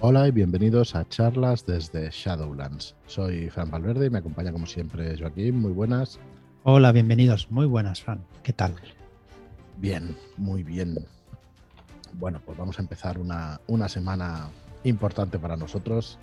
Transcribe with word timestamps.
Hola 0.00 0.28
y 0.28 0.30
bienvenidos 0.30 0.94
a 0.94 1.08
charlas 1.08 1.66
desde 1.66 2.10
Shadowlands. 2.12 2.94
Soy 3.08 3.50
Fran 3.50 3.68
Valverde 3.68 4.06
y 4.06 4.10
me 4.10 4.18
acompaña 4.18 4.52
como 4.52 4.64
siempre 4.64 5.18
Joaquín. 5.18 5.58
Muy 5.58 5.72
buenas. 5.72 6.20
Hola, 6.62 6.92
bienvenidos. 6.92 7.50
Muy 7.50 7.66
buenas, 7.66 8.02
Fran. 8.02 8.24
¿Qué 8.44 8.52
tal? 8.52 8.76
Bien, 9.78 10.16
muy 10.36 10.62
bien. 10.62 11.04
Bueno, 12.12 12.40
pues 12.46 12.56
vamos 12.56 12.78
a 12.78 12.82
empezar 12.82 13.18
una, 13.18 13.60
una 13.66 13.88
semana 13.88 14.50
importante 14.84 15.36
para 15.36 15.56
nosotros. 15.56 16.16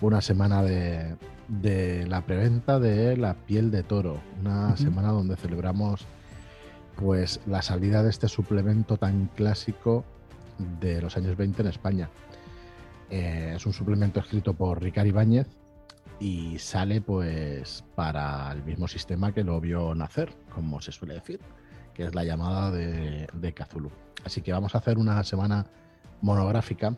Una 0.00 0.22
semana 0.22 0.62
de, 0.62 1.14
de 1.48 2.06
la 2.06 2.22
preventa 2.22 2.80
de 2.80 3.18
la 3.18 3.34
piel 3.34 3.70
de 3.70 3.82
toro. 3.82 4.22
Una 4.40 4.74
semana 4.78 5.10
donde 5.10 5.36
celebramos 5.36 6.06
pues 6.96 7.40
la 7.46 7.60
salida 7.60 8.02
de 8.02 8.08
este 8.08 8.28
suplemento 8.28 8.96
tan 8.96 9.26
clásico 9.34 10.02
de 10.80 11.02
los 11.02 11.14
años 11.18 11.36
20 11.36 11.60
en 11.60 11.68
España. 11.68 12.08
Eh, 13.12 13.52
es 13.56 13.66
un 13.66 13.74
suplemento 13.74 14.20
escrito 14.20 14.54
por 14.54 14.82
Ricard 14.82 15.06
Ibáñez 15.06 15.46
y 16.18 16.58
sale 16.58 17.02
pues 17.02 17.84
para 17.94 18.50
el 18.52 18.64
mismo 18.64 18.88
sistema 18.88 19.34
que 19.34 19.44
lo 19.44 19.60
vio 19.60 19.94
nacer, 19.94 20.34
como 20.48 20.80
se 20.80 20.92
suele 20.92 21.14
decir, 21.14 21.38
que 21.92 22.04
es 22.04 22.14
la 22.14 22.24
llamada 22.24 22.70
de, 22.70 23.26
de. 23.34 23.54
Así 24.24 24.40
que 24.40 24.50
vamos 24.50 24.74
a 24.74 24.78
hacer 24.78 24.96
una 24.96 25.22
semana 25.24 25.66
monográfica, 26.22 26.96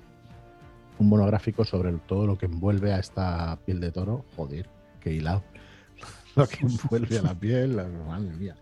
un 1.01 1.09
monográfico 1.09 1.65
sobre 1.65 1.91
todo 2.07 2.29
lo 2.29 2.39
que 2.39 2.47
envuelve 2.47 2.93
a 2.93 3.01
esta 3.01 3.59
piel 3.67 3.81
de 3.81 3.91
toro. 3.91 4.25
Joder, 4.37 4.71
qué 5.01 5.13
hilado. 5.13 5.43
Lo 6.37 6.47
que 6.49 6.67
envuelve 6.67 7.19
a 7.19 7.23
la 7.23 7.35
piel, 7.35 7.77
madre 8.07 8.37
mía. 8.37 8.57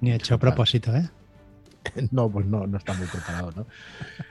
Ni 0.00 0.12
hecho 0.12 0.34
a 0.34 0.38
propósito, 0.38 0.94
¿eh? 0.94 1.10
no, 2.10 2.30
pues 2.30 2.46
no, 2.46 2.66
no 2.66 2.78
está 2.78 2.94
muy 2.94 3.06
preparado, 3.06 3.52
¿no? 3.54 3.66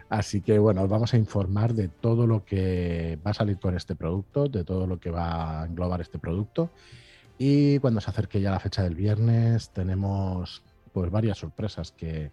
Así 0.10 0.42
que 0.42 0.60
bueno, 0.60 0.84
os 0.84 0.90
vamos 0.90 1.14
a 1.14 1.18
informar 1.18 1.74
de 1.74 1.88
todo 1.88 2.28
lo 2.28 2.46
que 2.46 3.20
va 3.26 3.32
a 3.32 3.34
salir 3.34 3.60
con 3.60 3.76
este 3.76 3.96
producto, 3.96 4.48
de 4.48 4.64
todo 4.64 4.88
lo 4.88 5.00
que 5.00 5.12
va 5.12 5.62
a 5.62 5.66
englobar 5.66 6.02
este 6.02 6.20
producto. 6.20 6.72
Y 7.38 7.80
cuando 7.80 8.02
se 8.02 8.10
acerque 8.10 8.42
ya 8.42 8.52
la 8.52 8.60
fecha 8.60 8.84
del 8.84 8.96
viernes, 8.96 9.72
tenemos 9.72 10.64
pues 10.92 11.12
varias 11.12 11.38
sorpresas 11.38 11.92
que, 11.92 12.32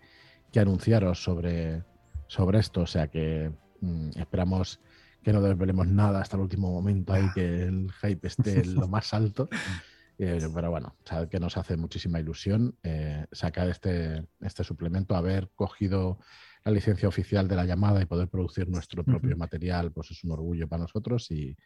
que 0.50 0.60
anunciaros 0.60 1.22
sobre, 1.22 1.82
sobre 2.27 2.58
esto. 2.60 2.82
O 2.82 2.86
sea 2.86 3.08
que 3.08 3.52
mm, 3.80 4.10
esperamos 4.16 4.80
que 5.22 5.32
no 5.32 5.40
desvelemos 5.40 5.86
nada 5.86 6.20
hasta 6.20 6.36
el 6.36 6.42
último 6.42 6.70
momento 6.70 7.12
ahí, 7.12 7.27
que 7.34 7.64
el 7.64 7.90
hype 8.02 8.28
esté 8.28 8.60
en 8.60 8.74
lo 8.74 8.88
más 8.88 9.12
alto. 9.14 9.48
Eh, 10.18 10.48
pero 10.54 10.70
bueno, 10.70 10.96
sabed 11.04 11.28
que 11.28 11.40
nos 11.40 11.56
hace 11.56 11.76
muchísima 11.76 12.20
ilusión 12.20 12.78
eh, 12.82 13.26
sacar 13.32 13.68
este, 13.68 14.26
este 14.40 14.62
suplemento, 14.62 15.16
haber 15.16 15.50
cogido 15.54 16.20
la 16.64 16.72
licencia 16.72 17.08
oficial 17.08 17.48
de 17.48 17.56
la 17.56 17.64
llamada 17.64 18.00
y 18.00 18.06
poder 18.06 18.28
producir 18.28 18.68
nuestro 18.68 19.04
propio 19.04 19.36
material, 19.36 19.92
pues 19.92 20.10
es 20.12 20.22
un 20.24 20.32
orgullo 20.32 20.68
para 20.68 20.82
nosotros. 20.82 21.30
Y, 21.30 21.56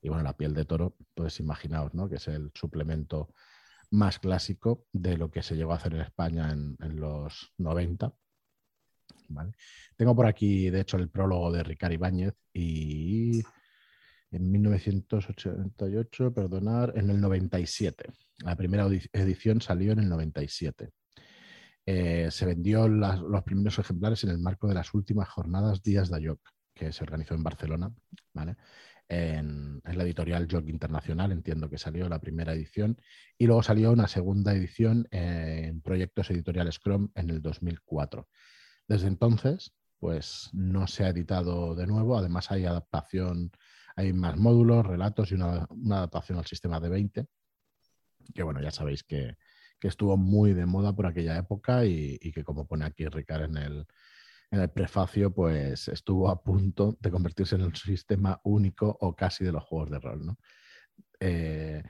y 0.00 0.08
bueno, 0.08 0.24
la 0.24 0.36
piel 0.36 0.54
de 0.54 0.64
toro, 0.64 0.96
pues 1.14 1.38
imaginaos, 1.40 1.94
¿no? 1.94 2.08
Que 2.08 2.16
es 2.16 2.28
el 2.28 2.50
suplemento 2.54 3.34
más 3.90 4.18
clásico 4.18 4.86
de 4.92 5.16
lo 5.16 5.30
que 5.30 5.42
se 5.42 5.56
llegó 5.56 5.72
a 5.72 5.76
hacer 5.76 5.94
en 5.94 6.00
España 6.00 6.50
en, 6.50 6.76
en 6.80 7.00
los 7.00 7.52
90. 7.58 8.12
¿vale? 9.28 9.52
Tengo 9.96 10.14
por 10.14 10.26
aquí, 10.26 10.70
de 10.70 10.80
hecho, 10.80 10.96
el 10.96 11.08
prólogo 11.08 11.52
de 11.52 11.62
Ricard 11.62 11.92
Ibáñez 11.92 12.34
y 12.52 13.42
en 14.30 14.50
1988, 14.50 16.32
perdonar, 16.34 16.92
en 16.96 17.10
el 17.10 17.20
97. 17.20 18.04
La 18.44 18.56
primera 18.56 18.86
edi- 18.86 19.08
edición 19.12 19.60
salió 19.60 19.92
en 19.92 20.00
el 20.00 20.08
97. 20.08 20.90
Eh, 21.86 22.28
se 22.30 22.44
vendió 22.46 22.86
las- 22.88 23.20
los 23.20 23.42
primeros 23.42 23.78
ejemplares 23.78 24.22
en 24.24 24.30
el 24.30 24.38
marco 24.38 24.68
de 24.68 24.74
las 24.74 24.92
últimas 24.92 25.28
jornadas 25.28 25.82
Días 25.82 26.10
de 26.10 26.26
Joc, 26.28 26.40
que 26.74 26.92
se 26.92 27.02
organizó 27.04 27.34
en 27.34 27.42
Barcelona, 27.42 27.90
¿vale? 28.34 28.56
En, 29.08 29.80
la 29.84 30.02
editorial 30.04 30.46
Joc 30.50 30.68
Internacional, 30.68 31.32
entiendo 31.32 31.70
que 31.70 31.78
salió 31.78 32.08
la 32.10 32.20
primera 32.20 32.52
edición, 32.52 33.00
y 33.38 33.46
luego 33.46 33.62
salió 33.62 33.90
una 33.90 34.06
segunda 34.06 34.52
edición 34.52 35.08
en 35.10 35.80
Proyectos 35.80 36.30
Editoriales 36.30 36.74
Scrum 36.74 37.10
en 37.14 37.30
el 37.30 37.40
2004. 37.40 38.28
Desde 38.86 39.06
entonces, 39.08 39.72
pues 39.98 40.50
no 40.52 40.86
se 40.86 41.04
ha 41.04 41.08
editado 41.08 41.74
de 41.74 41.86
nuevo, 41.86 42.18
además 42.18 42.50
hay 42.50 42.66
adaptación, 42.66 43.50
hay 43.98 44.12
más 44.12 44.36
módulos, 44.36 44.86
relatos 44.86 45.32
y 45.32 45.34
una, 45.34 45.66
adaptación 45.90 46.38
al 46.38 46.46
sistema 46.46 46.78
de 46.78 46.88
20, 46.88 47.26
que 48.32 48.42
bueno, 48.44 48.62
ya 48.62 48.70
sabéis 48.70 49.02
que, 49.02 49.36
estuvo 49.82 50.16
muy 50.16 50.54
de 50.54 50.66
moda 50.66 50.94
por 50.94 51.06
aquella 51.06 51.36
época 51.36 51.84
y, 51.84 52.18
que 52.18 52.44
como 52.44 52.66
pone 52.66 52.84
aquí 52.84 53.06
Ricard 53.06 53.44
en 53.44 53.56
el, 53.56 54.70
prefacio, 54.70 55.34
pues 55.34 55.88
estuvo 55.88 56.28
a 56.30 56.42
punto 56.42 56.96
de 57.00 57.10
convertirse 57.10 57.56
en 57.56 57.62
el 57.62 57.74
sistema 57.74 58.40
único 58.44 58.96
o 59.00 59.16
casi 59.16 59.44
de 59.44 59.52
los 59.52 59.64
juegos 59.64 59.90
de 59.90 59.98
rol. 59.98 60.36
Eh, 61.18 61.82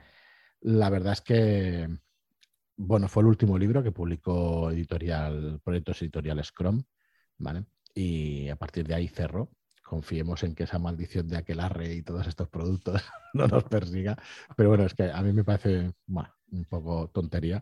la 0.61 0.89
verdad 0.89 1.13
es 1.13 1.21
que, 1.21 1.87
bueno, 2.75 3.07
fue 3.07 3.21
el 3.21 3.27
último 3.27 3.57
libro 3.57 3.83
que 3.83 3.91
publicó 3.91 4.71
editorial, 4.71 5.61
Proyectos 5.63 6.01
Editoriales 6.01 6.47
Scrum, 6.47 6.83
¿vale? 7.37 7.65
Y 7.93 8.49
a 8.49 8.55
partir 8.55 8.87
de 8.87 8.95
ahí 8.95 9.07
cerró. 9.07 9.51
Confiemos 9.89 10.43
en 10.43 10.53
que 10.53 10.65
esa 10.65 10.77
maldición 10.77 11.27
de 11.27 11.37
Aquelarre 11.37 11.95
y 11.95 12.03
todos 12.03 12.27
estos 12.27 12.47
productos 12.47 13.01
no 13.33 13.47
nos 13.47 13.63
persiga. 13.63 14.15
Pero 14.55 14.69
bueno, 14.69 14.83
es 14.85 14.93
que 14.93 15.09
a 15.11 15.19
mí 15.23 15.33
me 15.33 15.43
parece 15.43 15.93
bueno, 16.05 16.29
un 16.51 16.65
poco 16.65 17.09
tontería. 17.09 17.59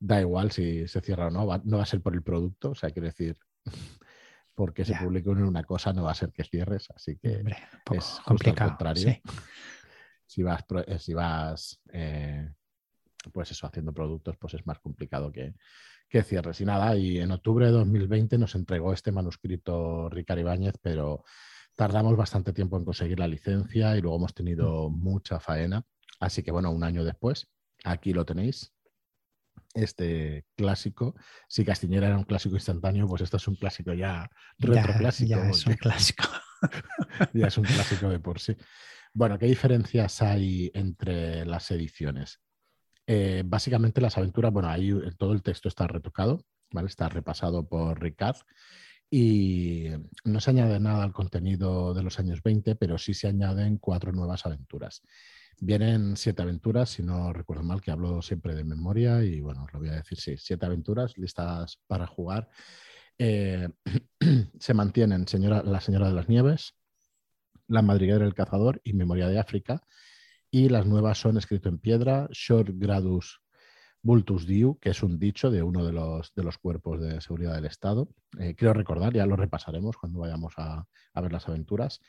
Da 0.00 0.20
igual 0.20 0.50
si 0.50 0.88
se 0.88 1.00
cierra 1.00 1.28
o 1.28 1.30
no, 1.30 1.46
va- 1.46 1.60
no 1.64 1.76
va 1.76 1.84
a 1.84 1.86
ser 1.86 2.00
por 2.02 2.14
el 2.14 2.24
producto, 2.24 2.70
o 2.70 2.74
sea, 2.74 2.90
quiero 2.90 3.06
decir, 3.06 3.38
porque 4.56 4.84
se 4.84 4.94
Ya. 4.94 5.00
publicó 5.00 5.30
en 5.30 5.44
una 5.44 5.62
cosa 5.62 5.92
no 5.92 6.02
va 6.02 6.10
a 6.10 6.14
ser 6.14 6.32
que 6.32 6.42
cierres, 6.42 6.88
así 6.94 7.16
que 7.18 7.36
Hombre, 7.36 7.56
es 7.92 8.04
justo 8.04 8.18
al 8.18 8.24
complicado. 8.24 8.70
contrario. 8.70 9.02
sí. 9.04 9.22
si 10.26 10.42
vas, 10.42 10.64
eh, 10.88 10.98
si 10.98 11.14
vas 11.14 11.80
eh, 11.92 12.50
pues 13.32 13.52
eso, 13.52 13.66
haciendo 13.68 13.92
productos, 13.92 14.36
pues 14.38 14.54
es 14.54 14.66
más 14.66 14.80
complicado 14.80 15.30
que, 15.30 15.54
que 16.08 16.24
cierres. 16.24 16.60
Y 16.60 16.64
nada, 16.64 16.96
y 16.96 17.18
en 17.18 17.30
octubre 17.30 17.66
de 17.66 17.72
2020 17.72 18.38
nos 18.38 18.56
entregó 18.56 18.92
este 18.92 19.12
manuscrito 19.12 20.08
Ricard 20.08 20.40
Ibáñez, 20.40 20.74
pero 20.82 21.22
tardamos 21.76 22.16
bastante 22.16 22.52
tiempo 22.52 22.76
en 22.76 22.84
conseguir 22.84 23.18
la 23.18 23.28
licencia 23.28 23.96
y 23.96 24.00
luego 24.00 24.16
hemos 24.16 24.34
tenido 24.34 24.90
mucha 24.90 25.40
faena. 25.40 25.84
Así 26.18 26.42
que 26.42 26.50
bueno, 26.50 26.70
un 26.70 26.84
año 26.84 27.04
después, 27.04 27.48
aquí 27.84 28.12
lo 28.12 28.24
tenéis. 28.24 28.72
Este 29.74 30.46
clásico, 30.56 31.14
si 31.48 31.64
Castiñera 31.64 32.08
era 32.08 32.18
un 32.18 32.24
clásico 32.24 32.56
instantáneo, 32.56 33.06
pues 33.06 33.22
esto 33.22 33.36
es 33.36 33.46
un 33.48 33.54
clásico 33.54 33.92
ya 33.92 34.28
retroclásico. 34.58 35.28
ya 35.28 35.48
es 35.48 35.66
un 35.66 35.74
clásico. 35.76 36.24
ya 37.32 37.46
es 37.46 37.58
un 37.58 37.64
clásico 37.64 38.08
de 38.08 38.18
por 38.18 38.40
sí. 38.40 38.56
Bueno, 39.12 39.38
¿qué 39.38 39.46
diferencias 39.46 40.22
hay 40.22 40.70
entre 40.74 41.44
las 41.44 41.70
ediciones? 41.70 42.40
Eh, 43.06 43.42
básicamente 43.44 44.00
las 44.00 44.16
aventuras, 44.18 44.52
bueno, 44.52 44.68
ahí 44.68 44.92
todo 45.18 45.32
el 45.32 45.42
texto 45.42 45.68
está 45.68 45.86
retocado, 45.86 46.44
¿vale? 46.70 46.88
Está 46.88 47.08
repasado 47.08 47.68
por 47.68 48.00
Ricard 48.00 48.36
y 49.10 49.88
no 50.24 50.40
se 50.40 50.50
añade 50.50 50.78
nada 50.78 51.02
al 51.02 51.12
contenido 51.12 51.92
de 51.92 52.04
los 52.04 52.20
años 52.20 52.42
20, 52.42 52.76
pero 52.76 52.96
sí 52.96 53.12
se 53.12 53.26
añaden 53.26 53.78
cuatro 53.78 54.12
nuevas 54.12 54.46
aventuras. 54.46 55.02
Vienen 55.58 56.16
siete 56.16 56.42
aventuras, 56.42 56.90
si 56.90 57.02
no 57.02 57.32
recuerdo 57.32 57.64
mal, 57.64 57.80
que 57.80 57.90
hablo 57.90 58.22
siempre 58.22 58.54
de 58.54 58.64
memoria 58.64 59.22
y 59.24 59.40
bueno, 59.40 59.64
os 59.64 59.72
lo 59.72 59.80
voy 59.80 59.88
a 59.88 59.96
decir, 59.96 60.18
sí, 60.18 60.36
siete 60.38 60.64
aventuras 60.64 61.18
listas 61.18 61.80
para 61.88 62.06
jugar. 62.06 62.48
Eh, 63.18 63.68
se 64.58 64.74
mantienen 64.74 65.26
señora, 65.26 65.62
La 65.64 65.80
Señora 65.80 66.08
de 66.08 66.14
las 66.14 66.28
Nieves, 66.28 66.76
La 67.66 67.82
Madriguera 67.82 68.24
del 68.24 68.34
Cazador 68.34 68.80
y 68.84 68.92
Memoria 68.92 69.28
de 69.28 69.40
África. 69.40 69.82
Y 70.52 70.68
las 70.68 70.86
nuevas 70.86 71.18
son 71.18 71.36
escrito 71.36 71.68
en 71.68 71.78
piedra, 71.78 72.28
Short 72.30 72.70
Gradus 72.74 73.40
Vultus 74.02 74.46
Diu, 74.46 74.78
que 74.78 74.90
es 74.90 75.02
un 75.02 75.18
dicho 75.18 75.50
de 75.50 75.62
uno 75.62 75.84
de 75.84 75.92
los, 75.92 76.34
de 76.34 76.42
los 76.42 76.58
cuerpos 76.58 77.00
de 77.00 77.20
seguridad 77.20 77.54
del 77.54 77.66
Estado. 77.66 78.08
Eh, 78.38 78.54
creo 78.56 78.72
recordar, 78.72 79.12
ya 79.12 79.26
lo 79.26 79.36
repasaremos 79.36 79.96
cuando 79.96 80.20
vayamos 80.20 80.54
a, 80.56 80.86
a 81.12 81.20
ver 81.20 81.32
las 81.32 81.48
aventuras. 81.48 82.00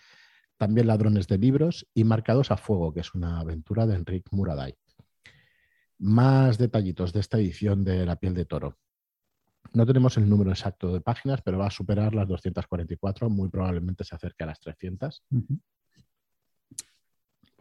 También 0.57 0.87
Ladrones 0.87 1.27
de 1.27 1.37
Libros 1.37 1.87
y 1.93 2.03
Marcados 2.03 2.51
a 2.51 2.57
Fuego, 2.57 2.93
que 2.93 3.01
es 3.01 3.13
una 3.13 3.39
aventura 3.39 3.87
de 3.87 3.95
Enric 3.95 4.27
Muraday. 4.31 4.75
Más 5.97 6.57
detallitos 6.57 7.13
de 7.13 7.19
esta 7.19 7.37
edición 7.37 7.83
de 7.83 8.05
La 8.05 8.15
piel 8.15 8.33
de 8.33 8.45
toro. 8.45 8.77
No 9.73 9.85
tenemos 9.85 10.17
el 10.17 10.29
número 10.29 10.51
exacto 10.51 10.93
de 10.93 11.01
páginas, 11.01 11.41
pero 11.41 11.57
va 11.57 11.67
a 11.67 11.71
superar 11.71 12.13
las 12.13 12.27
244, 12.27 13.29
muy 13.29 13.49
probablemente 13.49 14.03
se 14.03 14.15
acerque 14.15 14.43
a 14.43 14.47
las 14.47 14.59
300 14.59 15.23
Ujú. 15.31 15.59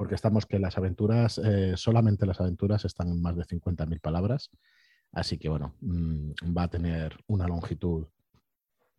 Porque 0.00 0.14
estamos 0.14 0.46
que 0.46 0.58
las 0.58 0.78
aventuras, 0.78 1.36
eh, 1.44 1.74
solamente 1.76 2.24
las 2.24 2.40
aventuras 2.40 2.86
están 2.86 3.08
en 3.10 3.20
más 3.20 3.36
de 3.36 3.44
50.000 3.44 4.00
palabras, 4.00 4.48
así 5.12 5.36
que 5.36 5.50
bueno, 5.50 5.76
mm, 5.82 6.56
va 6.56 6.62
a 6.62 6.70
tener 6.70 7.22
una 7.26 7.46
longitud 7.46 8.06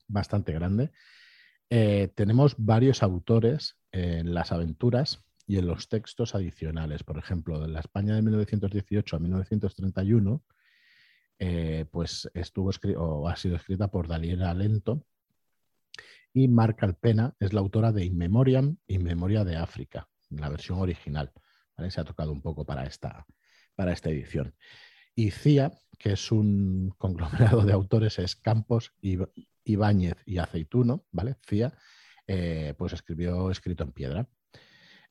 bastante 0.07 0.53
grande. 0.53 0.91
Eh, 1.71 2.09
tenemos 2.13 2.53
varios 2.55 3.01
autores 3.01 3.77
en 3.91 4.35
las 4.35 4.51
aventuras 4.51 5.23
y 5.47 5.57
en 5.57 5.65
los 5.65 5.89
textos 5.89 6.35
adicionales. 6.35 7.03
Por 7.03 7.17
ejemplo, 7.17 7.59
de 7.59 7.69
la 7.69 7.79
España 7.79 8.13
de 8.13 8.21
1918 8.21 9.15
a 9.15 9.19
1931, 9.19 10.43
eh, 11.39 11.85
pues 11.89 12.29
estuvo 12.35 12.71
escri- 12.71 12.95
o 12.95 13.27
ha 13.27 13.35
sido 13.37 13.55
escrita 13.55 13.87
por 13.89 14.07
Daniela 14.07 14.53
Lento 14.53 15.03
Y 16.31 16.47
Marca 16.47 16.85
Alpena 16.85 17.33
es 17.39 17.53
la 17.53 17.61
autora 17.61 17.91
de 17.91 18.05
In 18.05 18.19
Memoriam, 18.19 18.77
In 18.85 19.03
Memoria 19.03 19.43
de 19.43 19.55
África, 19.55 20.07
la 20.31 20.49
versión 20.49 20.79
original. 20.79 21.31
Se 21.89 21.99
ha 21.99 22.03
tocado 22.03 22.31
un 22.31 22.41
poco 22.41 22.65
para 22.65 22.85
esta, 22.85 23.25
para 23.75 23.93
esta 23.93 24.09
edición. 24.09 24.55
Y 25.15 25.31
CIA, 25.31 25.71
que 25.97 26.13
es 26.13 26.31
un 26.31 26.93
conglomerado 26.97 27.63
de 27.63 27.73
autores, 27.73 28.19
es 28.19 28.35
Campos, 28.35 28.93
Ibáñez 29.63 30.17
y 30.25 30.37
Aceituno, 30.37 31.05
¿vale? 31.11 31.37
CIA, 31.47 31.73
eh, 32.27 32.73
pues 32.77 32.93
escribió 32.93 33.49
escrito 33.51 33.83
en 33.83 33.91
piedra. 33.91 34.27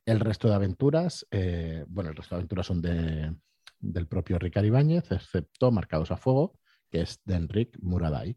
El 0.06 0.20
resto 0.20 0.48
de 0.48 0.54
aventuras, 0.54 1.26
eh, 1.30 1.84
bueno, 1.88 2.10
el 2.10 2.16
resto 2.16 2.34
de 2.34 2.38
aventuras 2.38 2.66
son 2.66 2.80
de, 2.80 3.34
del 3.78 4.06
propio 4.06 4.38
Ricard 4.38 4.64
Ibáñez, 4.64 5.10
excepto 5.12 5.70
Marcados 5.70 6.10
a 6.10 6.16
Fuego, 6.16 6.58
que 6.90 7.02
es 7.02 7.20
de 7.24 7.34
Enric 7.34 7.78
Muraday. 7.80 8.36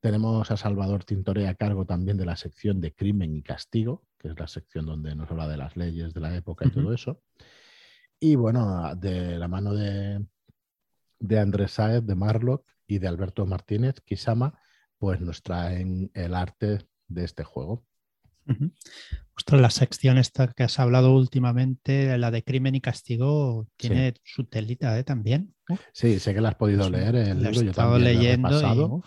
Tenemos 0.00 0.50
a 0.50 0.56
Salvador 0.56 1.04
Tintore 1.04 1.46
a 1.46 1.54
cargo 1.54 1.84
también 1.84 2.16
de 2.16 2.24
la 2.24 2.36
sección 2.36 2.80
de 2.80 2.94
Crimen 2.94 3.36
y 3.36 3.42
Castigo, 3.42 4.04
que 4.20 4.28
es 4.28 4.38
la 4.38 4.46
sección 4.46 4.86
donde 4.86 5.14
nos 5.14 5.30
habla 5.30 5.48
de 5.48 5.56
las 5.56 5.76
leyes 5.76 6.12
de 6.12 6.20
la 6.20 6.36
época 6.36 6.66
y 6.66 6.70
todo 6.70 6.92
eso. 6.92 7.22
Y 8.20 8.36
bueno, 8.36 8.94
de 8.94 9.38
la 9.38 9.48
mano 9.48 9.72
de, 9.74 10.22
de 11.18 11.38
Andrés 11.38 11.72
Saez, 11.72 12.04
de 12.04 12.14
Marlock 12.14 12.68
y 12.86 12.98
de 12.98 13.08
Alberto 13.08 13.46
Martínez, 13.46 14.00
Kisama, 14.04 14.60
pues 14.98 15.22
nos 15.22 15.42
traen 15.42 16.10
el 16.12 16.34
arte 16.34 16.86
de 17.08 17.24
este 17.24 17.44
juego. 17.44 17.86
la 19.52 19.70
sección 19.70 20.18
esta 20.18 20.48
que 20.48 20.64
has 20.64 20.78
hablado 20.78 21.16
últimamente, 21.16 22.18
la 22.18 22.30
de 22.30 22.44
crimen 22.44 22.74
y 22.74 22.82
castigo, 22.82 23.66
tiene 23.78 24.12
su 24.22 24.44
telita 24.44 24.98
¿eh? 24.98 25.04
también. 25.04 25.54
Sí, 25.94 26.18
sé 26.18 26.34
que 26.34 26.42
la 26.42 26.50
has 26.50 26.56
podido 26.56 26.90
leer. 26.90 27.14
El 27.14 27.46
he 27.46 27.50
estado 27.50 27.98
leyendo. 27.98 29.02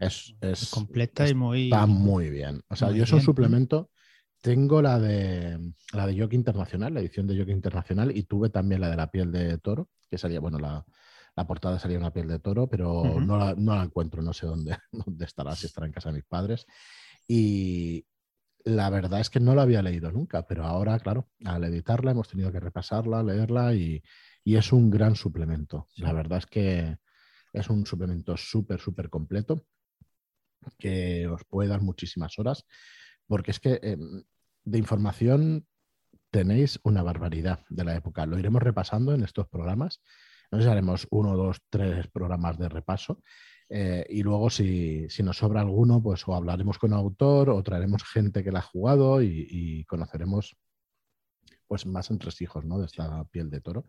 es, 0.00 0.34
es, 0.40 0.68
completa 0.70 1.28
y 1.28 1.34
muy. 1.34 1.64
Está 1.64 1.86
muy 1.86 2.28
bien. 2.28 2.60
O 2.68 2.74
sea, 2.74 2.90
yo 2.90 3.06
soy 3.06 3.20
un 3.20 3.24
suplemento. 3.24 3.91
Tengo 4.42 4.82
la 4.82 4.98
de 4.98 5.72
la 5.94 6.06
de 6.06 6.14
Yoke 6.14 6.34
Internacional, 6.34 6.92
la 6.92 7.00
edición 7.00 7.26
de 7.26 7.36
Yoke 7.36 7.52
Internacional, 7.52 8.14
y 8.14 8.24
tuve 8.24 8.50
también 8.50 8.82
la 8.82 8.90
de 8.90 8.96
la 8.96 9.10
piel 9.10 9.32
de 9.32 9.56
toro, 9.56 9.88
que 10.10 10.18
salía, 10.18 10.40
bueno, 10.40 10.58
la, 10.58 10.84
la 11.34 11.46
portada 11.46 11.78
salía 11.78 11.96
una 11.96 12.12
piel 12.12 12.28
de 12.28 12.38
toro, 12.40 12.68
pero 12.68 13.18
no, 13.20 13.38
la, 13.38 13.54
no, 13.54 13.74
la, 13.74 13.84
encuentro, 13.84 14.20
no 14.20 14.34
sé 14.34 14.46
dónde, 14.46 14.76
dónde 14.92 15.24
estará, 15.24 15.56
si 15.56 15.66
estará 15.66 15.86
en 15.86 15.92
casa 15.94 16.10
de 16.10 16.16
mis 16.16 16.24
padres. 16.24 16.66
Y, 17.26 18.04
la 18.64 18.90
verdad 18.90 19.20
es 19.20 19.30
que 19.30 19.40
no 19.40 19.54
la 19.54 19.62
había 19.62 19.82
leído 19.82 20.10
nunca, 20.12 20.46
pero 20.46 20.64
ahora, 20.64 20.98
claro, 21.00 21.28
al 21.44 21.64
editarla 21.64 22.12
hemos 22.12 22.28
tenido 22.28 22.52
que 22.52 22.60
repasarla, 22.60 23.22
leerla 23.22 23.74
y, 23.74 24.02
es 24.44 24.72
un 24.72 24.90
gran 24.90 25.14
suplemento. 25.16 25.88
La 25.96 26.12
verdad 26.12 26.38
es 26.38 26.46
que 26.46 26.96
es 27.52 27.70
un 27.70 27.86
suplemento 27.86 28.36
súper, 28.36 28.80
súper 28.80 29.08
completo 29.08 29.66
que 30.78 31.26
os 31.26 31.44
puede 31.44 31.68
dar 31.68 31.80
muchísimas 31.80 32.38
horas, 32.38 32.64
porque 33.32 33.50
es 33.50 33.60
que 33.60 33.80
em, 33.82 34.24
de 34.62 34.76
información 34.76 35.66
tenéis 36.30 36.78
una 36.82 37.02
barbaridad 37.02 37.60
de 37.70 37.82
la 37.82 37.96
época. 37.96 38.26
Lo 38.26 38.38
iremos 38.38 38.62
repasando 38.62 39.14
en 39.14 39.22
estos 39.22 39.48
programas. 39.48 40.02
Nos 40.50 40.66
haremos 40.66 41.06
uno, 41.10 41.34
dos, 41.34 41.62
tres 41.70 42.08
programas 42.08 42.58
de 42.58 42.68
repaso 42.68 43.22
eh, 43.70 44.04
y 44.10 44.22
luego, 44.22 44.50
si, 44.50 45.08
nos 45.20 45.38
sobra 45.38 45.62
alguno, 45.62 46.02
pues 46.02 46.28
o 46.28 46.34
hablaremos 46.34 46.76
con 46.78 46.92
autor 46.92 47.48
o 47.48 47.62
traeremos 47.62 48.04
gente 48.04 48.44
que 48.44 48.52
la 48.52 48.58
ha 48.58 48.68
jugado 48.70 49.22
y, 49.22 49.82
conoceremos 49.88 50.54
pues 51.66 51.86
más 51.86 52.10
entresijos 52.10 52.66
¿no? 52.66 52.80
de 52.80 52.84
esta 52.84 53.24
piel 53.30 53.48
de 53.48 53.62
toro. 53.62 53.86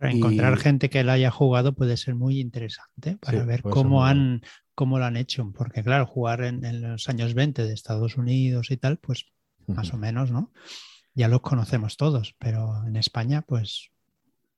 Encontrar 0.00 0.56
gente 0.56 0.88
que 0.88 1.04
la 1.04 1.14
haya 1.14 1.30
jugado 1.30 1.74
puede 1.74 1.96
ser 1.96 2.14
muy 2.14 2.40
interesante 2.40 3.18
para 3.20 3.44
ver 3.44 3.62
cómo 3.62 4.04
han, 4.04 4.42
cómo 4.74 4.98
lo 4.98 5.04
han 5.04 5.16
hecho. 5.16 5.52
Porque, 5.56 5.82
claro, 5.82 6.06
jugar 6.06 6.42
en, 6.42 6.80
los 6.80 7.08
años 7.08 7.34
20 7.34 7.64
de 7.64 7.72
Estados 7.72 8.16
Unidos 8.16 8.70
y 8.70 8.76
tal, 8.76 8.98
pues 8.98 9.26
más 9.66 9.92
o 9.92 9.98
menos, 9.98 10.30
¿no? 10.30 10.52
Ya 11.14 11.28
los 11.28 11.40
conocemos 11.42 11.96
todos, 11.96 12.34
pero 12.38 12.86
en 12.86 12.96
España, 12.96 13.42
pues 13.42 13.90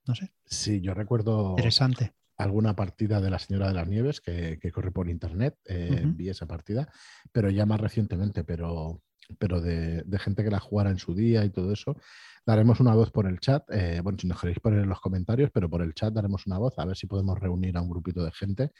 no 0.06 0.14
sé. 0.14 0.32
Sí, 0.46 0.80
yo 0.80 0.94
recuerdo. 0.94 1.50
Interesante 1.50 2.12
alguna 2.42 2.74
partida 2.74 3.20
de 3.20 3.30
la 3.30 3.38
Señora 3.38 3.68
de 3.68 3.74
las 3.74 3.88
Nieves 3.88 4.20
que, 4.20 4.58
corre 4.72 4.90
por 4.90 5.08
internet, 5.08 5.56
eh, 5.64 6.02
vi 6.04 6.28
esa 6.28 6.46
partida, 6.46 6.90
pero 7.30 7.50
ya 7.50 7.66
más 7.66 7.80
recientemente, 7.80 8.44
pero, 8.44 9.00
pero 9.38 9.60
de, 9.60 10.04
gente 10.18 10.44
que 10.44 10.50
la 10.50 10.60
jugara 10.60 10.90
en 10.90 10.98
su 10.98 11.14
día 11.14 11.44
y 11.44 11.50
todo 11.50 11.72
eso. 11.72 11.96
Daremos 12.44 12.80
una 12.80 12.94
voz 12.94 13.10
por 13.10 13.26
el 13.26 13.38
chat, 13.38 13.64
eh, 13.70 14.00
bueno, 14.02 14.18
si 14.18 14.26
nos 14.26 14.40
queréis 14.40 14.58
poner 14.58 14.80
en 14.80 14.88
los 14.88 15.00
comentarios, 15.00 15.50
pero 15.52 15.70
por 15.70 15.80
el 15.82 15.94
chat 15.94 16.12
daremos 16.12 16.46
una 16.46 16.58
voz, 16.58 16.76
a 16.78 16.84
ver 16.84 16.96
si 16.96 17.06
podemos 17.06 17.38
reunir 17.38 17.76
a 17.76 17.82
un 17.82 17.88
grupito 17.88 18.24
de 18.24 18.32
gente 18.32 18.70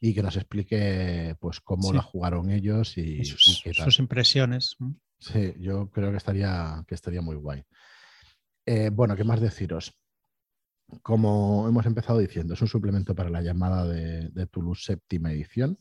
y 0.00 0.12
que 0.12 0.22
nos 0.22 0.36
explique 0.36 1.36
pues 1.38 1.60
cómo 1.60 1.92
la 1.92 2.02
jugaron 2.02 2.50
ellos 2.50 2.98
y, 2.98 3.24
sus, 3.24 3.64
impresiones. 3.98 4.76
Sí, 5.20 5.54
yo 5.60 5.88
creo 5.90 6.10
que 6.10 6.16
estaría, 6.16 6.84
que 6.88 6.96
estaría 6.96 7.22
muy 7.22 7.36
guay. 7.36 7.62
Eh, 8.66 8.90
bueno, 8.92 9.14
¿qué 9.14 9.22
más 9.22 9.40
deciros? 9.40 9.96
como 11.00 11.66
hemos 11.68 11.86
empezado 11.86 12.18
diciendo, 12.18 12.54
es 12.54 12.60
un 12.60 12.68
suplemento 12.68 13.14
para 13.14 13.30
la 13.30 13.40
llamada 13.40 13.86
de, 13.86 14.46
Toulouse 14.46 14.84
séptima 14.84 15.32
edición 15.32 15.78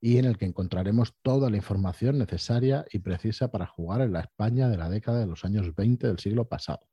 y 0.00 0.18
en 0.18 0.24
el 0.24 0.38
que 0.38 0.46
encontraremos 0.46 1.14
toda 1.22 1.50
la 1.50 1.56
información 1.56 2.18
necesaria 2.18 2.84
y 2.90 3.00
precisa 3.00 3.50
para 3.50 3.66
jugar 3.66 4.00
en 4.00 4.12
la 4.12 4.20
España 4.20 4.68
de 4.68 4.78
la 4.78 4.88
década 4.88 5.20
de 5.20 5.26
los 5.26 5.44
años 5.44 5.74
20 5.74 6.06
del 6.06 6.18
siglo 6.18 6.48
pasado. 6.48 6.88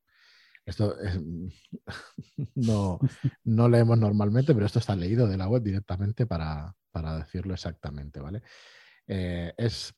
Esto 0.65 0.95
no, 2.55 2.99
no, 3.45 3.69
leemos 3.69 3.97
normalmente, 3.97 4.53
pero 4.53 4.65
esto 4.65 4.79
está 4.79 4.95
leído 4.95 5.27
de 5.27 5.37
la 5.37 5.47
web 5.47 5.63
directamente 5.63 6.25
para, 6.25 6.75
decirlo 7.19 7.53
exactamente, 7.53 8.19
¿vale? 8.19 8.41
Eh, 9.07 9.53
es 9.57 9.93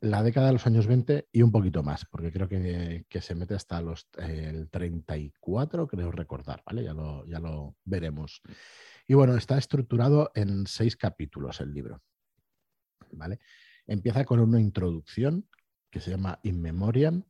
la 0.00 0.22
década 0.22 0.48
de 0.48 0.52
los 0.52 0.66
años 0.66 0.86
20 0.86 1.28
y 1.32 1.42
un 1.42 1.50
poquito 1.50 1.82
más, 1.82 2.04
porque 2.04 2.30
creo 2.30 2.48
que, 2.48 3.04
se 3.20 3.34
mete 3.34 3.54
hasta 3.54 3.80
los, 3.80 4.06
el 4.18 4.70
34, 4.70 5.88
creo 5.88 6.12
recordar, 6.12 6.62
¿vale? 6.64 6.84
Ya 6.84 6.94
lo, 6.94 7.26
ya 7.26 7.40
lo 7.40 7.74
veremos. 7.84 8.40
Y 9.08 9.14
bueno, 9.14 9.36
está 9.36 9.58
estructurado 9.58 10.30
en 10.34 10.66
seis 10.66 10.96
capítulos 10.96 11.60
el 11.60 11.74
libro, 11.74 12.02
¿vale? 13.12 13.40
Empieza 13.86 14.24
con 14.24 14.40
una 14.40 14.60
introducción 14.60 15.48
que 15.90 16.00
se 16.00 16.10
llama 16.10 16.38
In 16.42 16.60
Memoriam, 16.60 17.24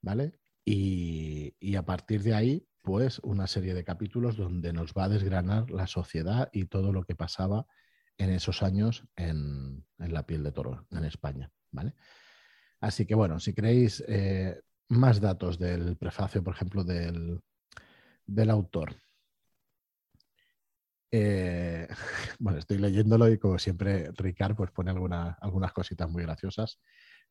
¿vale? 0.00 0.38
Y, 0.64 1.54
y 1.58 1.76
a 1.76 1.84
partir 1.84 2.22
de 2.22 2.34
ahí, 2.34 2.68
pues 2.82 3.18
una 3.20 3.46
serie 3.46 3.74
de 3.74 3.84
capítulos 3.84 4.36
donde 4.36 4.72
nos 4.72 4.92
va 4.92 5.04
a 5.04 5.08
desgranar 5.08 5.70
la 5.70 5.86
sociedad 5.86 6.50
y 6.52 6.66
todo 6.66 6.92
lo 6.92 7.04
que 7.04 7.14
pasaba 7.14 7.66
en 8.18 8.30
esos 8.30 8.62
años 8.62 9.04
en, 9.16 9.84
en 9.98 10.12
la 10.12 10.26
piel 10.26 10.42
de 10.42 10.52
toro 10.52 10.86
en 10.90 11.04
España. 11.04 11.50
¿vale? 11.70 11.94
Así 12.80 13.06
que 13.06 13.14
bueno, 13.14 13.38
si 13.38 13.54
queréis 13.54 14.04
eh, 14.08 14.60
más 14.88 15.20
datos 15.20 15.58
del 15.58 15.96
prefacio, 15.96 16.42
por 16.42 16.54
ejemplo, 16.54 16.84
del, 16.84 17.40
autor. 18.50 18.94
Eh, 21.12 21.86
bueno, 22.40 22.58
estoy 22.58 22.78
leyéndolo 22.78 23.28
y 23.28 23.38
como 23.38 23.58
siempre 23.58 24.10
Ricard 24.16 24.56
pues 24.56 24.72
pone 24.72 24.90
algunas 24.90 25.72
cositas 25.72 26.10
muy 26.10 26.22
graciosas. 26.22 26.80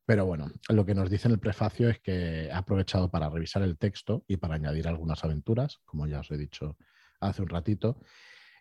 Pero 0.05 0.25
bueno, 0.25 0.47
lo 0.69 0.85
que 0.85 0.95
nos 0.95 1.09
dice 1.09 1.27
en 1.27 1.33
el 1.33 1.39
prefacio 1.39 1.89
es 1.89 1.99
que 1.99 2.49
ha 2.51 2.59
aprovechado 2.59 3.11
para 3.11 3.29
revisar 3.29 3.61
el 3.63 3.77
texto 3.77 4.23
y 4.27 4.37
para 4.37 4.55
añadir 4.55 4.87
algunas 4.87 5.23
aventuras, 5.23 5.79
como 5.85 6.07
ya 6.07 6.21
os 6.21 6.31
he 6.31 6.37
dicho 6.37 6.77
hace 7.19 7.41
un 7.41 7.49
ratito, 7.49 7.99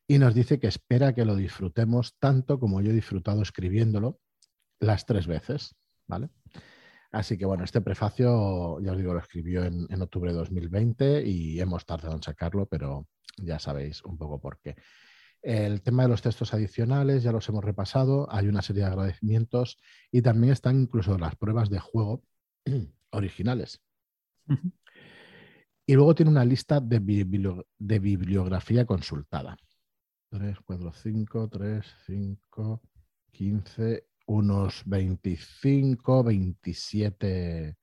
y 0.06 0.18
nos 0.18 0.34
dice 0.34 0.58
que 0.58 0.66
espera 0.66 1.14
que 1.14 1.24
lo 1.24 1.36
disfrutemos 1.36 2.18
tanto 2.18 2.58
como 2.58 2.80
yo 2.80 2.90
he 2.90 2.94
disfrutado 2.94 3.42
escribiéndolo 3.42 4.20
las 4.80 5.06
tres 5.06 5.26
veces, 5.26 5.76
¿vale? 6.06 6.28
Así 7.12 7.38
que 7.38 7.44
bueno, 7.44 7.64
este 7.64 7.80
prefacio, 7.80 8.80
ya 8.80 8.92
os 8.92 8.98
digo, 8.98 9.14
lo 9.14 9.20
escribió 9.20 9.64
en, 9.64 10.02
octubre 10.02 10.30
de 10.30 10.38
2020 10.38 11.26
y 11.26 11.60
hemos 11.60 11.84
tardado 11.84 12.14
en 12.14 12.22
sacarlo, 12.22 12.66
pero 12.66 13.08
ya 13.38 13.58
sabéis 13.58 14.02
un 14.04 14.16
poco 14.16 14.40
por 14.40 14.60
qué. 14.60 14.76
El 15.42 15.82
tema 15.82 16.02
de 16.02 16.10
los 16.10 16.22
textos 16.22 16.52
adicionales 16.52 17.22
ya 17.22 17.32
los 17.32 17.48
hemos 17.48 17.64
repasado, 17.64 18.30
hay 18.30 18.48
una 18.48 18.62
serie 18.62 18.82
de 18.82 18.88
agradecimientos 18.88 19.78
y 20.10 20.22
también 20.22 20.52
están 20.52 20.80
incluso 20.82 21.16
las 21.18 21.36
pruebas 21.36 21.70
de 21.70 21.78
juego 21.78 22.22
originales. 23.10 23.82
Y 25.86 25.94
luego 25.94 26.14
tiene 26.14 26.30
una 26.30 26.44
lista 26.44 26.80
de, 26.80 27.00
de 27.78 27.98
bibliografía 27.98 28.84
consultada. 28.84 29.56
3, 30.30 30.58
4, 30.64 30.92
5, 30.92 31.48
3, 31.48 31.86
5, 32.06 32.82
15 33.32 34.10
unos 34.30 34.82
25, 34.86 36.22
27, 36.22 37.76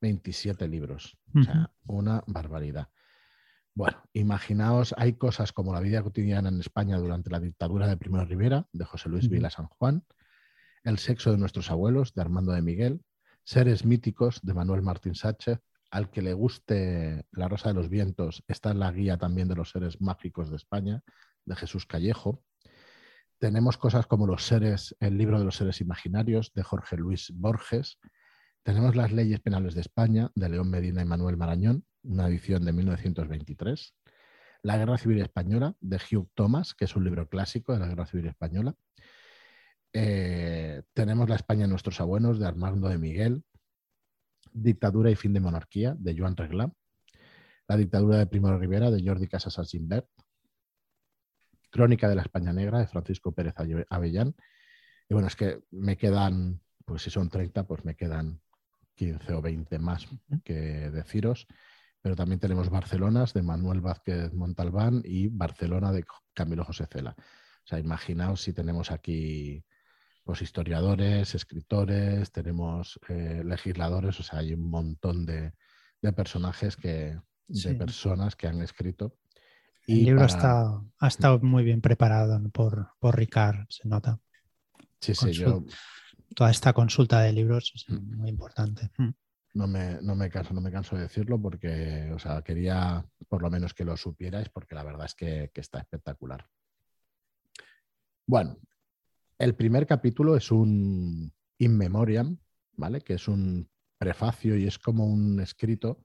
27 0.00 0.68
libros. 0.68 1.18
O 1.34 1.42
sea, 1.42 1.72
una 1.86 2.22
barbaridad. 2.28 2.88
Bueno, 3.74 4.02
imaginaos, 4.12 4.94
hay 4.98 5.14
cosas 5.14 5.52
como 5.52 5.72
la 5.72 5.80
vida 5.80 6.02
cotidiana 6.02 6.48
en 6.48 6.60
España 6.60 6.98
durante 6.98 7.30
la 7.30 7.40
dictadura 7.40 7.86
de 7.86 7.96
Primo 7.96 8.24
Rivera, 8.24 8.66
de 8.72 8.84
José 8.84 9.08
Luis 9.08 9.28
Vila 9.28 9.50
San 9.50 9.66
Juan, 9.66 10.04
El 10.82 10.98
sexo 10.98 11.30
de 11.30 11.38
nuestros 11.38 11.70
abuelos, 11.70 12.14
de 12.14 12.22
Armando 12.22 12.52
de 12.52 12.62
Miguel, 12.62 13.02
Seres 13.44 13.84
míticos, 13.84 14.40
de 14.42 14.54
Manuel 14.54 14.82
Martín 14.82 15.14
Sánchez, 15.14 15.60
al 15.90 16.10
que 16.10 16.22
le 16.22 16.34
guste 16.34 17.24
La 17.32 17.48
Rosa 17.48 17.68
de 17.68 17.74
los 17.74 17.88
Vientos, 17.88 18.44
está 18.48 18.70
en 18.70 18.80
la 18.80 18.92
guía 18.92 19.16
también 19.16 19.48
de 19.48 19.56
los 19.56 19.70
seres 19.70 20.00
mágicos 20.00 20.50
de 20.50 20.56
España, 20.56 21.02
de 21.44 21.56
Jesús 21.56 21.86
Callejo, 21.86 22.44
tenemos 23.40 23.78
cosas 23.78 24.06
como 24.06 24.26
los 24.26 24.44
seres, 24.44 24.94
el 25.00 25.16
libro 25.16 25.38
de 25.38 25.46
los 25.46 25.56
seres 25.56 25.80
imaginarios 25.80 26.52
de 26.52 26.62
Jorge 26.62 26.98
Luis 26.98 27.32
Borges. 27.34 27.98
Tenemos 28.62 28.94
las 28.94 29.12
leyes 29.12 29.40
penales 29.40 29.74
de 29.74 29.80
España 29.80 30.30
de 30.34 30.50
León 30.50 30.68
Medina 30.68 31.00
y 31.00 31.06
Manuel 31.06 31.38
Marañón, 31.38 31.86
una 32.02 32.26
edición 32.28 32.64
de 32.64 32.72
1923. 32.72 33.94
La 34.62 34.76
Guerra 34.76 34.98
Civil 34.98 35.20
Española 35.20 35.74
de 35.80 35.96
Hugh 35.96 36.30
Thomas, 36.34 36.74
que 36.74 36.84
es 36.84 36.96
un 36.96 37.04
libro 37.04 37.28
clásico 37.28 37.72
de 37.72 37.80
la 37.80 37.88
Guerra 37.88 38.06
Civil 38.06 38.26
Española. 38.26 38.74
Eh, 39.92 40.82
tenemos 40.92 41.28
La 41.28 41.36
España 41.36 41.62
de 41.62 41.68
nuestros 41.68 42.00
abuelos 42.00 42.38
de 42.38 42.46
Armando 42.46 42.88
de 42.88 42.98
Miguel. 42.98 43.44
Dictadura 44.52 45.10
y 45.10 45.16
fin 45.16 45.32
de 45.32 45.40
monarquía 45.40 45.94
de 45.98 46.16
Joan 46.16 46.36
Reglá. 46.36 46.72
La 47.68 47.76
dictadura 47.76 48.18
de 48.18 48.26
Primo 48.26 48.56
Rivera 48.56 48.90
de 48.90 49.02
Jordi 49.02 49.28
Casas 49.28 49.58
Algimbert. 49.58 50.06
Crónica 51.70 52.08
de 52.08 52.16
la 52.16 52.22
España 52.22 52.52
Negra 52.52 52.80
de 52.80 52.86
Francisco 52.88 53.32
Pérez 53.32 53.54
Avellán. 53.88 54.34
Y 55.08 55.14
bueno, 55.14 55.28
es 55.28 55.36
que 55.36 55.60
me 55.70 55.96
quedan, 55.96 56.60
pues 56.84 57.02
si 57.02 57.10
son 57.10 57.30
30, 57.30 57.66
pues 57.66 57.84
me 57.84 57.94
quedan 57.94 58.40
15 58.96 59.32
o 59.34 59.42
20 59.42 59.78
más 59.78 60.06
que 60.44 60.90
deciros. 60.90 61.46
Pero 62.02 62.16
también 62.16 62.40
tenemos 62.40 62.70
Barcelonas 62.70 63.34
de 63.34 63.42
Manuel 63.42 63.80
Vázquez 63.80 64.32
Montalbán 64.32 65.02
y 65.04 65.28
Barcelona 65.28 65.92
de 65.92 66.04
Camilo 66.32 66.64
José 66.64 66.86
Cela. 66.90 67.14
O 67.18 67.66
sea, 67.66 67.78
imaginaos 67.78 68.40
si 68.40 68.52
tenemos 68.52 68.90
aquí 68.90 69.64
pues, 70.24 70.42
historiadores, 70.42 71.34
escritores, 71.34 72.32
tenemos 72.32 72.98
eh, 73.08 73.42
legisladores, 73.44 74.18
o 74.18 74.22
sea, 74.22 74.38
hay 74.38 74.54
un 74.54 74.70
montón 74.70 75.26
de, 75.26 75.52
personajes 76.16 76.76
que, 76.76 77.18
de 77.46 77.74
personas 77.74 78.34
que 78.34 78.46
han 78.46 78.62
escrito 78.62 79.18
el 79.98 80.04
libro 80.04 80.24
está, 80.24 80.82
ha 80.98 81.08
estado 81.08 81.40
muy 81.40 81.64
bien 81.64 81.80
preparado 81.80 82.40
por, 82.50 82.90
por 82.98 83.16
Ricard, 83.16 83.66
se 83.68 83.88
nota. 83.88 84.20
Sí, 85.00 85.14
sí, 85.14 85.32
yo... 85.32 85.64
Toda 86.34 86.50
esta 86.50 86.72
consulta 86.72 87.20
de 87.22 87.32
libros 87.32 87.72
es 87.74 87.88
mm. 87.88 88.16
muy 88.16 88.28
importante. 88.28 88.90
Mm. 88.98 89.10
No 89.52 89.66
me, 89.66 90.00
no 90.00 90.14
me 90.14 90.30
canso, 90.30 90.54
no 90.54 90.60
me 90.60 90.70
canso 90.70 90.94
de 90.94 91.02
decirlo 91.02 91.40
porque, 91.40 92.10
o 92.14 92.18
sea, 92.18 92.42
quería 92.42 93.04
por 93.28 93.42
lo 93.42 93.50
menos 93.50 93.74
que 93.74 93.84
lo 93.84 93.96
supierais 93.96 94.48
porque 94.48 94.74
la 94.74 94.84
verdad 94.84 95.06
es 95.06 95.14
que, 95.14 95.50
está 95.54 95.80
espectacular. 95.80 96.46
Bueno, 98.26 98.58
el 99.38 99.54
primer 99.54 99.86
capítulo 99.86 100.36
es 100.36 100.52
un 100.52 101.32
in 101.58 101.76
memoriam, 101.76 102.38
¿vale? 102.76 103.00
Que 103.00 103.14
es 103.14 103.26
un 103.26 103.68
prefacio 103.98 104.56
y 104.56 104.66
es 104.66 104.78
como 104.78 105.06
un 105.06 105.40
escrito 105.40 106.04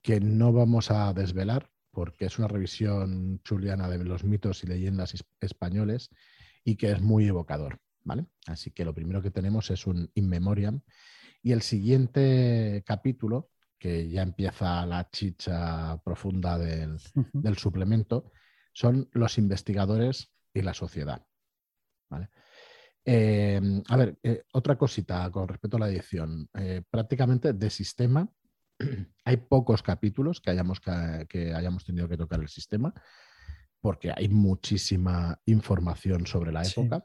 que 0.00 0.18
no 0.20 0.52
vamos 0.52 0.90
a 0.90 1.12
desvelar 1.12 1.70
porque 1.90 2.24
es 2.24 2.38
una 2.38 2.48
revisión 2.48 3.40
chuliana 3.44 3.88
de 3.88 4.02
los 4.02 4.24
mitos 4.24 4.64
y 4.64 4.66
leyendas 4.66 5.14
españoles 5.40 6.08
y 6.64 6.76
que 6.76 6.90
es 6.90 7.02
muy 7.02 7.26
evocador. 7.26 7.80
¿vale? 8.04 8.26
Así 8.46 8.70
que 8.70 8.84
lo 8.84 8.94
primero 8.94 9.22
que 9.22 9.30
tenemos 9.30 9.70
es 9.70 9.86
un 9.86 10.10
In 10.14 10.28
Memoriam. 10.28 10.80
Y 11.42 11.52
el 11.52 11.62
siguiente 11.62 12.84
capítulo, 12.86 13.50
que 13.78 14.08
ya 14.08 14.22
empieza 14.22 14.86
la 14.86 15.10
chicha 15.10 16.00
profunda 16.04 16.56
del, 16.56 16.98
suplemento, 17.56 18.30
son 18.72 19.08
los 19.12 19.38
investigadores 19.38 20.32
y 20.54 20.62
la 20.62 20.72
sociedad. 20.72 21.26
Eh, 23.04 23.60
a 23.88 23.96
ver, 23.96 24.16
eh, 24.22 24.44
otra 24.52 24.78
cosita 24.78 25.28
con 25.32 25.48
respecto 25.48 25.76
a 25.76 25.80
la 25.80 25.88
edición. 25.88 26.48
Eh, 26.54 26.82
prácticamente 26.88 27.52
de 27.52 27.70
sistema 27.70 28.30
hay 29.24 29.36
pocos 29.38 29.82
capítulos 29.82 30.40
que 30.40 30.50
hayamos, 30.50 30.80
que, 31.28 31.52
hayamos 31.52 31.84
tenido 31.84 32.08
que 32.08 32.16
tocar 32.16 32.40
el 32.40 32.48
sistema, 32.48 32.94
porque 33.80 34.12
hay 34.14 34.28
muchísima 34.28 35.40
información 35.46 36.24
sobre 36.26 36.52
la 36.52 36.62
época. 36.62 37.04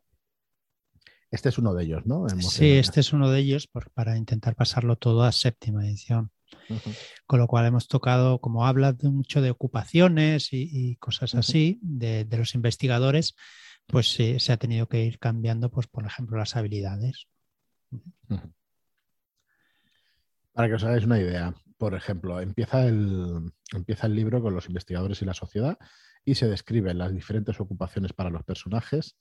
Este 1.30 1.50
es 1.50 1.58
uno 1.58 1.74
de 1.74 1.84
ellos, 1.84 2.06
¿no? 2.06 2.28
sí, 2.30 2.72
este 2.72 3.02
es 3.02 3.12
uno 3.12 3.30
de 3.30 3.40
ellos 3.40 3.68
para 3.94 4.18
intentar 4.18 4.56
pasarlo 4.56 4.96
todo 4.96 5.24
a 5.24 5.32
séptima 5.32 5.86
edición. 5.86 6.32
Con 7.26 7.40
lo 7.40 7.48
cual 7.48 7.66
hemos 7.66 7.88
tocado, 7.88 8.40
como 8.40 8.66
habla 8.66 8.94
de 8.94 9.10
mucho 9.10 9.42
de 9.42 9.52
ocupaciones 9.52 10.50
y, 10.52 10.96
cosas 10.98 11.36
así, 11.36 11.80
de, 11.82 12.26
los 12.32 12.56
investigadores, 12.56 13.36
pues 13.86 14.08
se 14.08 14.52
ha 14.52 14.58
tenido 14.58 14.88
que 14.88 15.04
ir 15.04 15.20
cambiando, 15.20 15.70
pues, 15.70 15.88
por 15.88 16.06
ejemplo, 16.06 16.38
las 16.38 16.56
habilidades. 16.56 17.28
Para 20.54 20.68
que 20.70 20.76
os 20.76 20.84
hagáis 20.84 21.06
una 21.06 21.20
idea, 21.20 21.54
por 21.78 21.94
ejemplo, 21.94 22.40
empieza 22.40 22.86
el, 22.86 23.52
empieza 23.74 24.08
el 24.08 24.16
libro 24.16 24.42
con 24.42 24.54
los 24.54 24.68
investigadores 24.68 25.22
y 25.22 25.26
la 25.26 25.34
sociedad 25.34 25.78
y 26.26 26.36
se 26.36 26.48
describen 26.48 26.98
las 26.98 27.14
diferentes 27.14 27.60
ocupaciones 27.60 28.14
para 28.14 28.30
los 28.30 28.44
personajes 28.44 29.18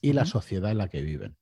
y 0.00 0.12
la 0.12 0.24
sociedad 0.24 0.70
en 0.70 0.78
la 0.78 0.88
que 0.88 1.02
viven. 1.02 1.36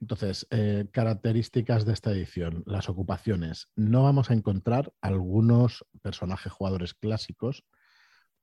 Entonces, 0.00 0.46
eh, 0.50 0.86
características 0.92 1.84
de 1.84 1.92
esta 1.92 2.10
edición. 2.10 2.64
Las 2.66 2.88
ocupaciones. 2.88 3.68
No 3.76 4.02
vamos 4.02 4.30
a 4.30 4.34
encontrar 4.34 4.92
algunos 5.00 5.86
personajes 6.02 6.52
jugadores 6.52 6.94
clásicos 6.94 7.64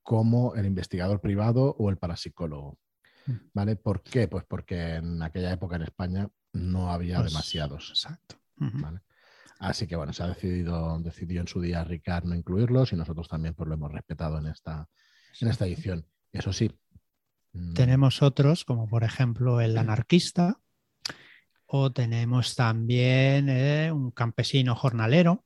como 0.02 0.54
el 0.54 0.64
investigador 0.64 1.20
privado 1.20 1.76
o 1.78 1.90
el 1.90 1.98
parapsicólogo. 1.98 2.78
Mm. 3.26 3.32
¿Vale? 3.52 3.76
¿Por 3.76 4.02
qué? 4.02 4.26
Pues 4.26 4.44
porque 4.48 4.94
en 4.96 5.22
aquella 5.22 5.52
época 5.52 5.76
en 5.76 5.82
España 5.82 6.28
no 6.52 6.90
había 6.90 7.18
pues, 7.18 7.32
demasiados. 7.32 7.90
Exacto. 7.90 8.36
Así 9.58 9.86
que 9.86 9.96
bueno, 9.96 10.14
se 10.14 10.22
ha 10.22 10.28
decidido, 10.28 10.98
decidió 11.00 11.42
en 11.42 11.48
su 11.48 11.60
día 11.60 11.84
Ricard 11.84 12.24
no 12.24 12.34
incluirlos 12.34 12.92
y 12.92 12.96
nosotros 12.96 13.28
también 13.28 13.54
pues, 13.54 13.68
lo 13.68 13.74
hemos 13.74 13.92
respetado 13.92 14.38
en 14.38 14.46
esta, 14.46 14.88
en 15.40 15.48
esta 15.48 15.66
edición. 15.66 16.06
Eso 16.32 16.54
sí. 16.54 16.70
Mm, 17.52 17.74
tenemos 17.74 18.22
otros, 18.22 18.64
como 18.64 18.88
por 18.88 19.04
ejemplo 19.04 19.60
el 19.60 19.76
anarquista, 19.76 20.60
o 21.72 21.92
tenemos 21.92 22.56
también 22.56 23.48
eh, 23.48 23.92
un 23.92 24.10
campesino 24.10 24.74
jornalero, 24.74 25.44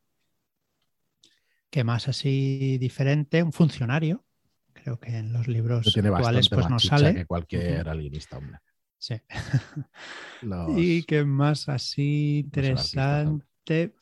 que 1.68 1.84
más 1.84 2.08
así 2.08 2.78
diferente, 2.78 3.42
un 3.42 3.52
funcionario. 3.52 4.24
Creo 4.72 4.98
que 4.98 5.18
en 5.18 5.34
los 5.34 5.48
libros 5.48 5.86
actuales 5.94 6.48
pues 6.48 6.70
no 6.70 6.78
sale. 6.78 7.14
Que 7.14 7.26
cualquier 7.26 7.86
alienista, 7.88 8.38
hombre. 8.38 8.58
Sí. 8.98 9.16
Y 10.76 11.02
que 11.04 11.24
más 11.24 11.68
así 11.68 12.38
interesante 12.38 13.94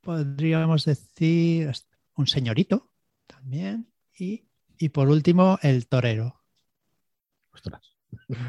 podríamos 0.00 0.84
decir 0.84 1.72
un 2.14 2.26
señorito 2.26 2.90
también. 3.26 3.90
Y, 4.18 4.88
por 4.90 5.08
último, 5.08 5.58
el 5.62 5.86
torero. 5.88 6.42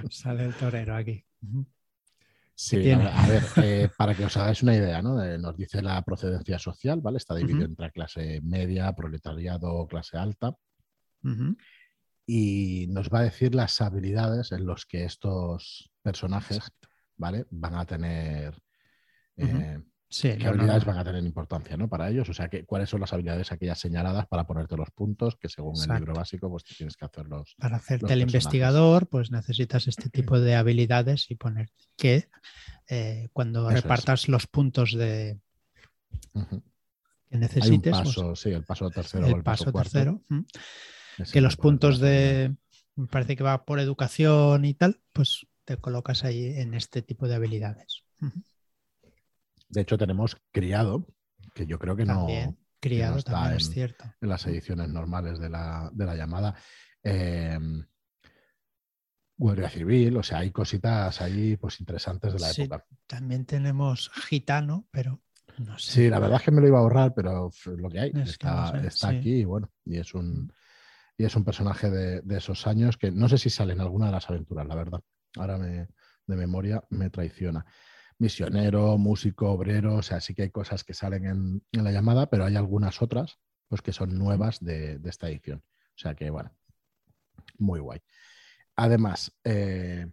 Sale 0.09 0.45
el 0.45 0.53
torero 0.53 0.95
aquí. 0.95 1.25
Sí, 2.61 2.91
a 2.91 3.25
ver, 3.25 3.43
eh, 3.63 3.89
para 3.97 4.13
que 4.13 4.25
os 4.25 4.35
hagáis 4.35 4.61
una 4.63 4.75
idea, 4.75 5.01
¿no? 5.01 5.15
nos 5.37 5.55
dice 5.55 5.81
la 5.81 6.01
procedencia 6.01 6.59
social, 6.59 6.99
¿vale? 6.99 7.17
Está 7.17 7.33
dividido 7.33 7.63
entre 7.63 7.89
clase 7.89 8.41
media, 8.43 8.91
proletariado, 8.91 9.87
clase 9.87 10.17
alta. 10.17 10.53
Y 12.25 12.87
nos 12.89 13.09
va 13.09 13.19
a 13.19 13.23
decir 13.23 13.55
las 13.55 13.79
habilidades 13.79 14.51
en 14.51 14.65
los 14.65 14.85
que 14.85 15.05
estos 15.05 15.89
personajes, 16.01 16.59
¿vale? 17.15 17.45
Van 17.49 17.75
a 17.75 17.85
tener 17.85 18.61
Sí, 20.11 20.35
¿Qué 20.39 20.47
habilidades 20.47 20.85
van 20.85 20.97
a 20.97 21.03
tener 21.03 21.23
importancia 21.23 21.77
¿no? 21.77 21.87
para 21.87 22.09
ellos? 22.09 22.27
O 22.29 22.33
sea, 22.33 22.49
que, 22.49 22.65
¿cuáles 22.65 22.89
son 22.89 22.99
las 22.99 23.13
habilidades 23.13 23.51
aquellas 23.51 23.79
señaladas 23.79 24.25
para 24.25 24.47
ponerte 24.47 24.75
los 24.75 24.89
puntos 24.89 25.35
que 25.35 25.49
según 25.49 25.75
el 25.79 25.97
libro 25.97 26.13
básico 26.15 26.49
pues 26.49 26.63
tienes 26.63 26.97
que 26.97 27.05
hacerlos? 27.05 27.55
Para 27.59 27.77
hacerte 27.77 28.11
el 28.13 28.21
investigador 28.21 29.07
pues 29.07 29.29
necesitas 29.29 29.87
este 29.87 30.09
tipo 30.09 30.39
de 30.39 30.55
habilidades 30.55 31.29
y 31.29 31.35
poner 31.35 31.69
que 31.95 32.27
eh, 32.87 33.29
cuando 33.33 33.69
repartas 33.69 34.27
los 34.27 34.47
puntos 34.47 34.93
de... 34.93 35.39
que 37.29 37.37
necesites... 37.37 37.93
Hay 37.93 38.07
un 38.07 38.13
pues 38.25 38.39
sí, 38.39 38.49
el 38.49 38.63
paso 38.63 38.89
tercero 38.89 39.27
el, 39.27 39.33
o 39.33 39.37
el 39.37 39.43
paso, 39.43 39.71
tercero. 39.71 40.23
Que 41.31 41.41
los 41.41 41.55
puntos 41.55 41.99
de... 41.99 42.55
Me 42.95 43.05
parece 43.05 43.35
que 43.35 43.43
va 43.43 43.63
por 43.63 43.79
educación 43.79 44.65
y 44.65 44.73
tal, 44.73 45.01
pues 45.13 45.45
te 45.65 45.77
colocas 45.77 46.23
ahí 46.23 46.45
en 46.57 46.73
este 46.73 47.03
tipo 47.03 47.27
de 47.27 47.35
habilidades. 47.35 48.03
De 49.69 49.81
hecho, 49.81 49.97
tenemos 49.97 50.37
criado, 50.51 51.07
que 51.53 51.65
yo 51.65 51.79
creo 51.79 51.95
que 51.95 52.05
no, 52.05 52.27
criado 52.79 53.17
está 53.17 53.51
en, 53.51 53.57
es 53.57 53.69
cierto. 53.69 54.05
en 54.19 54.29
las 54.29 54.45
ediciones 54.47 54.89
normales 54.89 55.39
de 55.39 55.49
la, 55.49 55.91
llamada. 56.15 56.55
Eh, 57.03 57.57
Guardia 59.39 59.69
Civil, 59.69 60.17
o 60.17 60.23
sea, 60.23 60.39
hay 60.39 60.51
cositas 60.51 61.21
ahí 61.21 61.55
pues 61.55 61.79
interesantes 61.79 62.33
de 62.33 62.39
la 62.39 62.51
época. 62.51 62.85
También 63.07 63.45
tenemos 63.45 64.09
gitano, 64.09 64.85
pero 64.91 65.21
no 65.57 65.79
sé. 65.79 65.91
Sí, 65.91 66.09
la 66.09 66.19
verdad 66.19 66.39
es 66.39 66.43
que 66.43 66.51
me 66.51 66.59
lo 66.59 66.67
iba 66.67 66.77
a 66.77 66.81
ahorrar, 66.81 67.13
pero 67.13 67.49
lo 67.65 67.89
que 67.89 67.99
hay 68.01 68.11
está, 68.15 68.75
aquí 69.07 69.35
y 69.35 69.45
bueno, 69.45 69.71
y 69.85 69.97
es 69.97 70.13
un, 70.13 70.51
y 71.17 71.23
es 71.23 71.33
un 71.37 71.45
personaje 71.45 71.89
de, 71.89 72.19
de, 72.19 72.37
esos 72.37 72.67
años 72.67 72.97
que 72.97 73.11
no 73.11 73.29
sé 73.29 73.37
si 73.37 73.49
sale 73.49 73.71
en 73.71 73.79
alguna 73.79 74.07
de 74.07 74.11
las 74.11 74.29
aventuras, 74.29 74.67
la 74.67 74.75
verdad. 74.75 75.01
Ahora 75.37 75.57
me, 75.57 75.87
de 76.27 76.35
memoria 76.35 76.83
me 76.89 77.09
traiciona 77.09 77.65
misionero, 78.19 78.97
músico, 78.97 79.49
obrero, 79.49 79.95
o 79.95 80.01
sea, 80.01 80.19
sí 80.19 80.35
que 80.35 80.43
hay 80.43 80.49
cosas 80.51 80.83
que 80.83 80.93
salen 80.93 81.25
en, 81.71 81.83
la 81.83 81.91
llamada, 81.91 82.29
pero 82.29 82.45
hay 82.45 82.55
algunas 82.55 83.01
otras 83.01 83.39
pues, 83.67 83.81
que 83.81 83.93
son 83.93 84.17
nuevas 84.17 84.63
de, 84.63 84.99
esta 85.05 85.29
edición. 85.29 85.63
O 85.95 85.97
sea 85.97 86.13
que, 86.15 86.29
bueno, 86.29 86.51
muy 87.57 87.79
guay. 87.79 88.01
Además, 88.75 89.33
eh, 89.43 90.05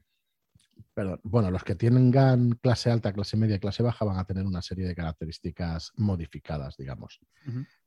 perdón, 0.95 1.21
bueno, 1.25 1.51
los 1.51 1.65
que 1.65 1.75
tengan 1.75 2.53
clase 2.53 2.91
alta, 2.91 3.13
clase 3.13 3.37
media, 3.37 3.59
clase 3.59 3.83
baja 3.83 4.05
van 4.05 4.19
a 4.19 4.25
tener 4.25 4.47
una 4.47 4.63
serie 4.63 4.87
de 4.87 4.95
características 4.95 5.93
modificadas, 5.97 6.77
digamos. 6.77 7.21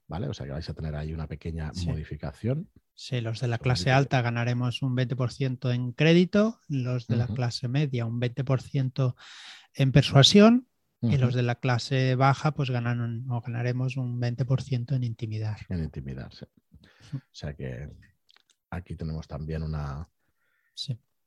¿Vale? 0.07 0.27
O 0.27 0.33
sea 0.33 0.45
que 0.45 0.53
vais 0.53 0.69
a 0.69 0.73
tener 0.73 0.95
ahí 0.95 1.13
una 1.13 1.27
pequeña 1.27 1.71
modificación. 1.85 2.69
Sí, 2.95 3.21
los 3.21 3.39
de 3.39 3.47
la 3.47 3.59
clase 3.59 3.91
alta 3.91 4.21
ganaremos 4.21 4.81
un 4.81 4.95
20% 4.97 5.73
en 5.73 5.93
crédito, 5.93 6.59
los 6.67 7.07
de 7.07 7.15
la 7.15 7.27
clase 7.27 7.67
media 7.67 8.05
un 8.05 8.19
20% 8.19 9.15
en 9.79 9.93
persuasión 9.93 10.67
y 11.01 11.17
los 11.17 11.33
de 11.33 11.43
la 11.43 11.55
clase 11.55 12.15
baja 12.15 12.51
pues 12.51 12.69
ganan, 12.69 13.25
o 13.31 13.39
ganaremos 13.39 13.95
un 13.95 14.19
20% 14.19 14.95
en 14.95 15.03
intimidad. 15.05 15.57
En 15.69 15.81
intimidad, 15.81 16.29
sí. 16.31 16.45
O 17.13 17.21
sea 17.31 17.53
que 17.53 17.89
aquí 18.69 18.95
tenemos 18.95 19.25
también 19.25 19.63
una, 19.63 20.07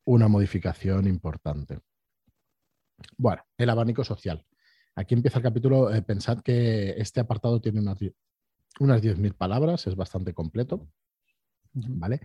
una 0.05 0.29
modificación 0.29 1.07
importante. 1.07 1.81
Bueno, 3.17 3.43
el 3.57 3.71
abanico 3.71 4.05
social. 4.05 4.45
Aquí 4.95 5.15
empieza 5.15 5.39
el 5.39 5.45
capítulo. 5.45 5.93
Eh, 5.93 6.03
pensad 6.03 6.43
que 6.43 6.91
este 6.99 7.21
apartado 7.21 7.59
tiene 7.59 7.81
unas, 7.81 7.99
unas 8.79 9.03
10.000 9.03 9.35
palabras, 9.35 9.87
es 9.87 9.97
bastante 9.97 10.35
completo. 10.35 10.87
¿Vale? 11.73 12.21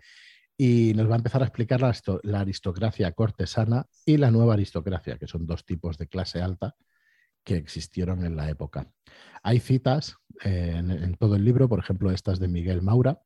Y 0.58 0.94
nos 0.96 1.08
va 1.10 1.14
a 1.14 1.18
empezar 1.18 1.42
a 1.42 1.46
explicar 1.46 1.82
la, 1.82 2.40
aristocracia 2.40 3.12
cortesana 3.12 3.86
y 4.06 4.18
la 4.18 4.32
nueva 4.32 4.54
aristocracia, 4.54 5.18
que 5.18 5.28
son 5.28 5.46
dos 5.46 5.66
tipos 5.66 5.98
de 5.98 6.08
clase 6.08 6.42
alta 6.42 6.76
que 7.44 7.56
existieron 7.56 8.26
en 8.26 8.36
la 8.36 8.50
época. 8.50 8.92
Hay 9.44 9.60
citas 9.60 10.16
eh, 10.44 10.74
en, 10.78 10.92
en, 10.92 11.16
todo 11.16 11.36
el 11.36 11.46
libro, 11.46 11.70
por 11.70 11.80
ejemplo, 11.80 12.12
estas 12.12 12.40
de 12.40 12.48
Miguel 12.48 12.82
Maura, 12.82 13.22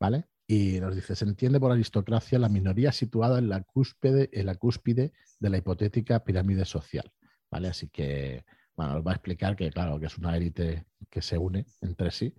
¿vale? 0.00 0.26
Y 0.50 0.80
nos 0.80 0.94
dice, 0.94 1.14
se 1.14 1.26
entiende 1.26 1.60
por 1.60 1.70
aristocracia 1.70 2.38
la 2.38 2.48
minoría 2.48 2.90
situada 2.90 3.38
en 3.38 3.50
la 3.50 3.62
cúspide, 3.62 4.30
en 4.32 4.46
la 4.46 4.54
cúspide 4.54 5.12
de 5.38 5.50
la 5.50 5.58
hipotética 5.58 6.24
pirámide 6.24 6.64
social. 6.64 7.12
¿vale? 7.50 7.68
Así 7.68 7.88
que, 7.88 8.44
bueno, 8.74 8.94
nos 8.94 9.06
va 9.06 9.12
a 9.12 9.14
explicar 9.14 9.56
que, 9.56 9.70
claro, 9.70 10.00
que 10.00 10.06
es 10.06 10.16
una 10.16 10.34
élite 10.36 10.86
que 11.10 11.20
se 11.20 11.36
une 11.36 11.66
entre 11.82 12.10
sí. 12.10 12.34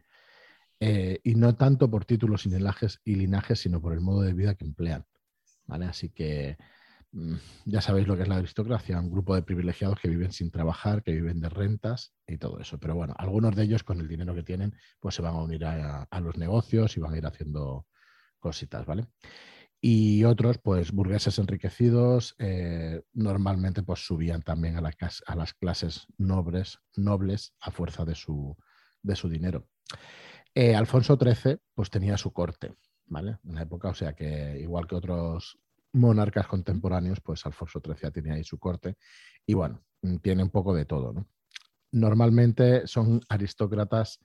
Eh, 0.80 1.20
y 1.24 1.36
no 1.36 1.56
tanto 1.56 1.90
por 1.90 2.06
títulos 2.06 2.46
y 2.46 3.16
linajes, 3.16 3.60
sino 3.60 3.82
por 3.82 3.94
el 3.94 4.02
modo 4.02 4.22
de 4.22 4.34
vida 4.34 4.56
que 4.56 4.66
emplean. 4.66 5.06
¿vale? 5.66 5.86
Así 5.86 6.10
que 6.10 6.58
mm, 7.12 7.36
ya 7.66 7.82
sabéis 7.82 8.08
lo 8.08 8.16
que 8.16 8.24
es 8.24 8.30
la 8.30 8.38
aristocracia, 8.38 9.00
un 9.00 9.12
grupo 9.12 9.36
de 9.36 9.44
privilegiados 9.44 10.00
que 10.00 10.10
viven 10.10 10.32
sin 10.32 10.52
trabajar, 10.52 11.04
que 11.04 11.12
viven 11.12 11.40
de 11.42 11.50
rentas 11.50 12.14
y 12.28 12.38
todo 12.38 12.60
eso. 12.60 12.80
Pero 12.80 12.96
bueno, 12.96 13.14
algunos 13.18 13.56
de 13.56 13.64
ellos 13.64 13.84
con 13.84 14.00
el 14.00 14.08
dinero 14.08 14.34
que 14.36 14.44
tienen, 14.44 14.76
pues 15.00 15.16
se 15.16 15.22
van 15.22 15.36
a 15.36 15.44
unir 15.44 15.66
a 15.66 16.20
los 16.22 16.38
negocios 16.38 16.96
y 16.98 17.00
van 17.00 17.14
a 17.14 17.18
ir 17.18 17.26
haciendo 17.26 17.86
cositas, 18.40 18.86
¿vale? 18.86 19.08
Y 19.82 20.26
otros, 20.26 20.58
pues 20.58 20.92
burgueses 20.92 21.40
enriquecidos, 21.40 22.36
eh, 22.38 23.02
normalmente 23.14 23.82
pues 23.82 24.06
subían 24.06 24.42
también 24.42 24.76
a, 24.76 24.80
a, 24.80 25.36
las 25.36 25.54
clases 25.54 26.06
nobles, 26.18 26.80
nobles 26.98 27.54
a 27.62 27.72
fuerza 27.72 28.04
de 28.04 28.16
su, 28.16 28.58
de 29.02 29.16
su 29.16 29.30
dinero. 29.30 29.70
Eh, 30.62 30.76
Alfonso 30.76 31.18
XIII 31.18 31.58
pues 31.74 31.90
tenía 31.90 32.18
su 32.18 32.34
corte, 32.34 32.74
¿vale? 33.06 33.38
En 33.46 33.56
la 33.56 33.62
época, 33.62 33.88
o 33.88 33.94
sea 33.94 34.12
que 34.12 34.60
igual 34.60 34.88
que 34.88 34.96
otros 34.96 35.58
monarcas 35.94 36.48
contemporáneos, 36.48 37.22
pues 37.22 37.46
Alfonso 37.46 37.80
XIII 37.82 37.96
ya 38.02 38.12
tenía 38.12 38.34
ahí 38.34 38.44
su 38.44 38.60
corte 38.60 38.98
y 39.46 39.54
bueno, 39.54 39.86
tiene 40.22 40.44
un 40.44 40.50
poco 40.50 40.76
de 40.76 40.84
todo, 40.84 41.14
¿no? 41.14 41.30
Normalmente 41.94 42.88
son 42.88 43.22
aristócratas 43.30 44.20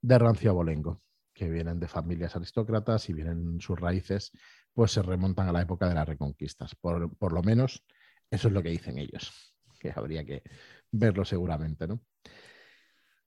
de 0.00 0.16
rancio 0.16 0.52
abolengo, 0.52 1.02
que 1.34 1.50
vienen 1.50 1.80
de 1.80 1.88
familias 1.88 2.36
aristócratas 2.36 3.08
y 3.08 3.12
vienen 3.12 3.60
sus 3.60 3.76
raíces, 3.76 4.30
pues 4.72 4.92
se 4.92 5.02
remontan 5.02 5.48
a 5.48 5.52
la 5.52 5.62
época 5.62 5.88
de 5.88 5.96
las 5.96 6.06
reconquistas. 6.06 6.76
Por, 6.76 7.32
lo 7.32 7.42
menos 7.42 7.84
eso 8.30 8.46
es 8.46 8.54
lo 8.54 8.62
que 8.62 8.70
dicen 8.70 8.96
ellos, 8.96 9.56
que 9.80 9.92
habría 9.92 10.24
que 10.24 10.44
verlo 10.92 11.24
seguramente, 11.24 11.88
¿no? 11.88 12.00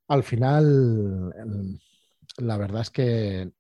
Al 0.08 0.24
final, 0.24 1.34
la 2.38 2.58
verdad 2.58 2.82
es 2.82 2.90
que 2.90 3.52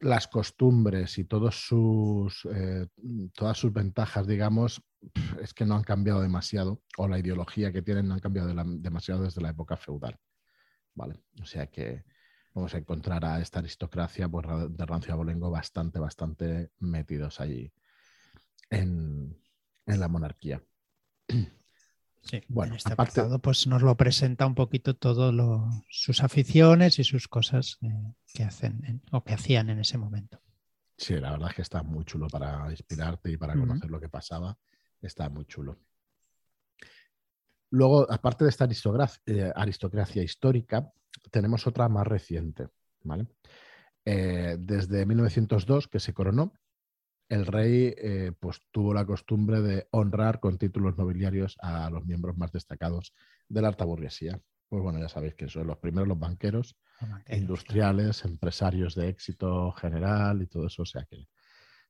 las 0.00 0.28
costumbres 0.28 1.18
y 1.18 1.24
todos 1.24 1.66
sus, 1.66 2.46
eh, 2.52 2.86
todas 3.34 3.58
sus 3.58 3.72
ventajas, 3.72 4.26
digamos, 4.26 4.82
es 5.40 5.54
que 5.54 5.64
no 5.64 5.74
han 5.74 5.82
cambiado 5.82 6.20
demasiado, 6.20 6.82
o 6.96 7.08
la 7.08 7.18
ideología 7.18 7.72
que 7.72 7.82
tienen 7.82 8.08
no 8.08 8.14
han 8.14 8.20
cambiado 8.20 8.52
demasiado 8.78 9.22
desde 9.22 9.40
la 9.40 9.50
época 9.50 9.76
feudal. 9.76 10.18
¿Vale? 10.94 11.20
O 11.40 11.44
sea 11.44 11.66
que 11.68 12.04
vamos 12.54 12.74
a 12.74 12.78
encontrar 12.78 13.24
a 13.24 13.40
esta 13.40 13.60
aristocracia 13.60 14.28
pues, 14.28 14.46
de 14.70 14.86
rancio 14.86 15.14
abolengo 15.14 15.50
bastante, 15.50 15.98
bastante 15.98 16.70
metidos 16.80 17.40
allí 17.40 17.72
en, 18.70 19.36
la 19.86 20.08
monarquía. 20.08 20.62
Sí, 22.22 22.42
bueno, 22.48 22.72
en 22.72 22.76
este 22.76 22.92
apartado 22.92 23.38
pues 23.38 23.66
nos 23.66 23.82
lo 23.82 23.96
presenta 23.96 24.46
un 24.46 24.54
poquito 24.54 24.94
todas 24.94 25.34
sus 25.88 26.22
aficiones 26.22 26.98
y 26.98 27.04
sus 27.04 27.28
cosas 27.28 27.78
eh, 27.82 27.88
que 28.34 28.44
hacen 28.44 29.02
o 29.12 29.24
que 29.24 29.34
hacían 29.34 29.70
en 29.70 29.78
ese 29.78 29.98
momento. 29.98 30.40
Sí, 30.96 31.14
la 31.14 31.30
verdad 31.30 31.50
es 31.50 31.56
que 31.56 31.62
está 31.62 31.82
muy 31.82 32.04
chulo 32.04 32.26
para 32.28 32.70
inspirarte 32.70 33.30
y 33.30 33.36
para 33.36 33.54
conocer 33.54 33.88
lo 33.88 34.00
que 34.00 34.08
pasaba. 34.08 34.58
Está 35.00 35.28
muy 35.28 35.44
chulo. 35.46 35.78
Luego, 37.70 38.10
aparte 38.10 38.44
de 38.44 38.50
esta 38.50 38.68
eh, 39.26 39.52
aristocracia 39.54 40.22
histórica, 40.22 40.90
tenemos 41.30 41.66
otra 41.66 41.88
más 41.88 42.06
reciente. 42.06 42.68
¿vale? 43.02 43.26
Eh, 44.04 44.56
desde 44.58 45.06
1902, 45.06 45.88
que 45.88 46.00
se 46.00 46.14
coronó, 46.14 46.52
el 47.28 47.46
rey 47.46 47.94
eh, 47.96 48.32
pues, 48.38 48.62
tuvo 48.70 48.94
la 48.94 49.04
costumbre 49.04 49.60
de 49.60 49.86
honrar 49.90 50.40
con 50.40 50.58
títulos 50.58 50.96
nobiliarios 50.96 51.56
a 51.60 51.90
los 51.90 52.04
miembros 52.06 52.36
más 52.36 52.52
destacados 52.52 53.14
de 53.48 53.62
la 53.62 53.68
alta 53.68 53.84
burguesía. 53.84 54.40
Pues 54.68 54.82
bueno, 54.82 54.98
ya 54.98 55.08
sabéis 55.08 55.34
que 55.34 55.48
son 55.48 55.66
los 55.66 55.78
primeros 55.78 56.08
los 56.08 56.18
banqueros, 56.18 56.76
industriales, 57.28 58.24
empresarios 58.24 58.94
de 58.94 59.08
éxito 59.08 59.72
general 59.72 60.42
y 60.42 60.46
todo 60.46 60.66
eso. 60.66 60.82
O 60.82 60.86
sea 60.86 61.04
que 61.08 61.26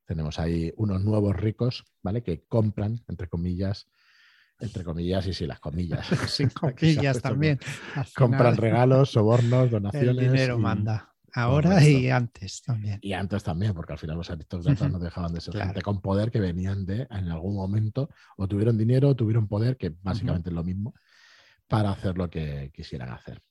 tenemos 0.05 0.39
ahí 0.39 0.73
unos 0.77 1.03
nuevos 1.03 1.35
ricos, 1.35 1.85
¿vale? 2.03 2.23
Que 2.23 2.45
compran, 2.47 3.03
entre 3.09 3.29
comillas, 3.29 3.89
entre 4.61 4.85
comillas 4.85 5.27
y 5.27 5.35
sí, 5.35 5.47
las 5.47 5.61
comillas. 5.61 6.07
Sin 6.29 6.51
comillas 6.51 7.21
también. 7.21 7.59
Compran 8.15 8.57
regalos, 8.57 9.11
sobornos, 9.11 9.71
donaciones. 9.71 10.09
El 10.11 10.19
dinero 10.19 10.59
manda. 10.59 11.15
Ahora 11.35 11.83
y 11.85 12.09
antes 12.11 12.63
también. 12.63 12.99
Y 13.03 13.13
antes 13.13 13.43
también, 13.43 13.75
porque 13.75 13.93
al 13.93 13.99
final 13.99 14.17
los 14.17 14.31
aristócratas 14.31 14.91
no 14.91 14.99
dejaban 14.99 15.33
de 15.33 15.41
ser 15.41 15.57
gente 15.57 15.83
con 15.83 16.01
poder 16.01 16.31
que 16.31 16.41
venían 16.41 16.87
de, 16.87 17.07
en 17.11 17.29
algún 17.29 17.55
momento, 17.55 18.11
o 18.37 18.49
tuvieron 18.49 18.79
dinero 18.79 19.11
o 19.11 19.17
tuvieron 19.17 19.47
poder, 19.47 19.77
que 19.77 19.91
básicamente 19.91 20.51
es 20.51 20.55
lo 20.55 20.65
mismo, 20.65 20.95
para 21.67 21.91
hacer 21.91 22.17
lo 22.17 22.31
que 22.31 22.71
quisieran 22.75 23.11
hacer. 23.11 23.43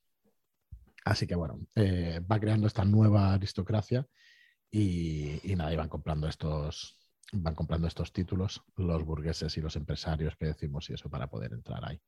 Así 1.06 1.28
que 1.28 1.36
bueno, 1.36 1.60
eh, 1.76 2.20
va 2.30 2.40
creando 2.40 2.68
esta 2.68 2.84
nueva 2.84 3.34
aristocracia 3.34 4.06
y, 4.70 5.40
y 5.50 5.56
nada, 5.56 5.72
iban 5.72 5.88
comprando 5.88 6.28
estos, 6.28 6.98
van 7.32 7.56
comprando 7.56 7.88
estos 7.88 8.12
títulos 8.12 8.62
los 8.76 9.04
burgueses 9.06 9.56
y 9.58 9.62
los 9.62 9.76
empresarios 9.76 10.36
que 10.36 10.48
decimos 10.48 10.90
y 10.90 10.94
eso 10.94 11.10
para 11.10 11.28
poder 11.30 11.54
entrar 11.54 11.84
ahí. 11.86 12.02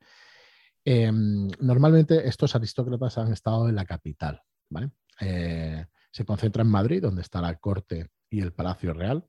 Em, 0.86 1.50
normalmente 1.60 2.28
estos 2.28 2.56
aristócratas 2.56 3.18
han 3.18 3.32
estado 3.34 3.68
en 3.68 3.76
la 3.76 3.86
capital, 3.86 4.42
¿vale? 4.70 4.92
Eh, 5.20 5.86
se 6.12 6.26
concentra 6.26 6.64
en 6.64 6.70
Madrid, 6.70 7.02
donde 7.02 7.22
está 7.22 7.42
la 7.42 7.56
corte 7.56 8.10
y 8.30 8.42
el 8.42 8.54
palacio 8.54 8.94
real, 8.94 9.28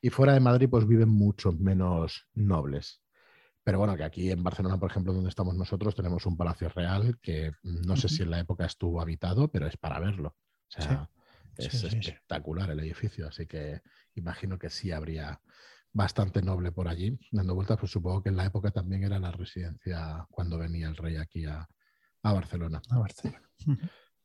y 0.00 0.10
fuera 0.10 0.32
de 0.32 0.40
Madrid 0.40 0.68
pues 0.70 0.86
viven 0.86 1.08
muchos 1.08 1.58
menos 1.58 2.26
nobles. 2.34 3.02
Pero 3.62 3.78
bueno, 3.78 3.96
que 3.96 4.04
aquí 4.04 4.30
en 4.30 4.42
Barcelona, 4.42 4.78
por 4.78 4.90
ejemplo, 4.90 5.12
donde 5.12 5.28
estamos 5.28 5.54
nosotros, 5.54 5.94
tenemos 5.94 6.24
un 6.26 6.36
palacio 6.36 6.68
real 6.70 7.18
que 7.20 7.52
no 7.62 7.96
sé 7.96 8.08
si 8.08 8.22
en 8.22 8.30
la 8.30 8.40
época 8.40 8.64
estuvo 8.64 9.00
habitado, 9.00 9.50
pero 9.50 9.66
es 9.66 9.76
para 9.76 10.00
verlo. 10.00 10.36
O 10.68 10.82
sea, 10.82 11.10
es 11.56 11.84
espectacular 11.84 12.70
el 12.70 12.80
edificio, 12.80 13.28
así 13.28 13.46
que 13.46 13.82
imagino 14.14 14.58
que 14.58 14.70
sí 14.70 14.92
habría 14.92 15.40
bastante 15.92 16.40
noble 16.42 16.72
por 16.72 16.88
allí 16.88 17.18
dando 17.32 17.54
vueltas, 17.54 17.78
pues 17.78 17.92
supongo 17.92 18.22
que 18.22 18.28
en 18.28 18.36
la 18.36 18.46
época 18.46 18.70
también 18.70 19.04
era 19.04 19.18
la 19.18 19.32
residencia 19.32 20.26
cuando 20.30 20.58
venía 20.58 20.88
el 20.88 20.96
rey 20.96 21.16
aquí 21.16 21.44
a, 21.44 21.68
Barcelona. 22.22 22.80
A 22.90 22.98
Barcelona. 22.98 23.50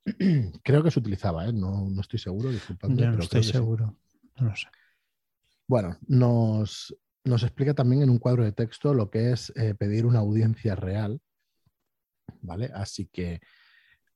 Creo 0.64 0.84
que 0.84 0.92
se 0.92 1.00
utilizaba, 1.00 1.48
¿eh? 1.48 1.54
no, 1.54 1.90
estoy 2.00 2.20
seguro, 2.20 2.50
disculpadme. 2.50 3.08
no 3.08 3.20
estoy 3.20 3.44
seguro, 3.44 3.98
no 4.40 4.48
lo 4.48 4.56
sé. 4.56 4.68
Bueno, 5.68 5.98
nos, 6.08 6.96
explica 7.26 7.74
también 7.74 8.04
en 8.04 8.10
un 8.10 8.20
cuadro 8.20 8.44
de 8.44 8.52
texto 8.52 8.94
lo 8.94 9.10
que 9.10 9.32
es 9.32 9.52
eh, 9.56 9.74
pedir 9.74 10.06
una 10.06 10.20
audiencia 10.20 10.76
real, 10.76 11.20
¿vale? 12.42 12.70
Así 12.74 13.08
que 13.08 13.42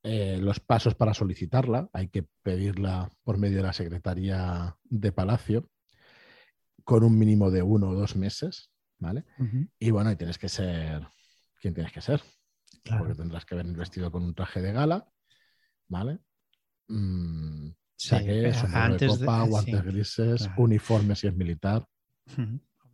eh, 0.02 0.38
los 0.40 0.60
pasos 0.60 0.94
para 0.94 1.12
solicitarla. 1.12 1.90
Hay 1.92 2.08
que 2.08 2.26
pedirla 2.42 3.10
por 3.22 3.38
medio 3.38 3.58
de 3.58 3.64
la 3.64 3.72
Secretaría 3.72 4.76
de 4.84 5.12
Palacio 5.12 5.68
con 6.84 7.04
un 7.04 7.18
mínimo 7.18 7.50
de 7.50 7.62
uno 7.62 7.90
o 7.90 7.94
dos 7.94 8.16
meses, 8.16 8.70
¿vale? 8.98 9.24
Y 9.78 9.90
bueno, 9.90 10.10
y 10.10 10.16
tienes 10.16 10.38
que 10.38 10.48
ser 10.48 11.06
quien 11.60 11.74
tienes 11.74 11.92
que 11.92 12.00
ser. 12.00 12.22
Porque 12.98 13.14
tendrás 13.14 13.44
que 13.44 13.56
venir 13.56 13.76
vestido 13.76 14.10
con 14.10 14.22
un 14.22 14.34
traje 14.34 14.62
de 14.62 14.72
gala, 14.72 15.06
¿vale? 15.90 16.18
Mm, 16.88 17.68
o 17.68 17.74
sea 17.96 18.24
que 18.24 18.48
es 18.48 18.62
un 18.62 18.96
de 18.96 19.06
copa, 19.06 19.42
guantes 19.42 19.84
grises, 19.84 20.50
uniforme 20.56 21.14
si 21.14 21.26
es 21.26 21.36
militar. 21.36 21.86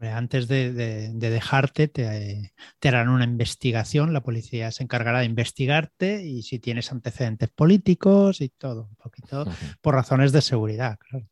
Antes 0.00 0.48
de, 0.48 1.12
dejarte, 1.14 1.88
te, 1.88 2.52
harán 2.82 3.08
una 3.08 3.24
investigación, 3.24 4.12
la 4.12 4.22
policía 4.22 4.70
se 4.72 4.82
encargará 4.82 5.20
de 5.20 5.26
investigarte 5.26 6.26
y 6.26 6.42
si 6.42 6.58
tienes 6.58 6.90
antecedentes 6.90 7.48
políticos 7.50 8.40
y 8.40 8.48
todo, 8.48 8.88
un 8.90 8.96
poquito 8.96 9.46
por 9.80 9.94
razones 9.94 10.32
de 10.32 10.42
seguridad, 10.42 10.98
claro. 10.98 11.26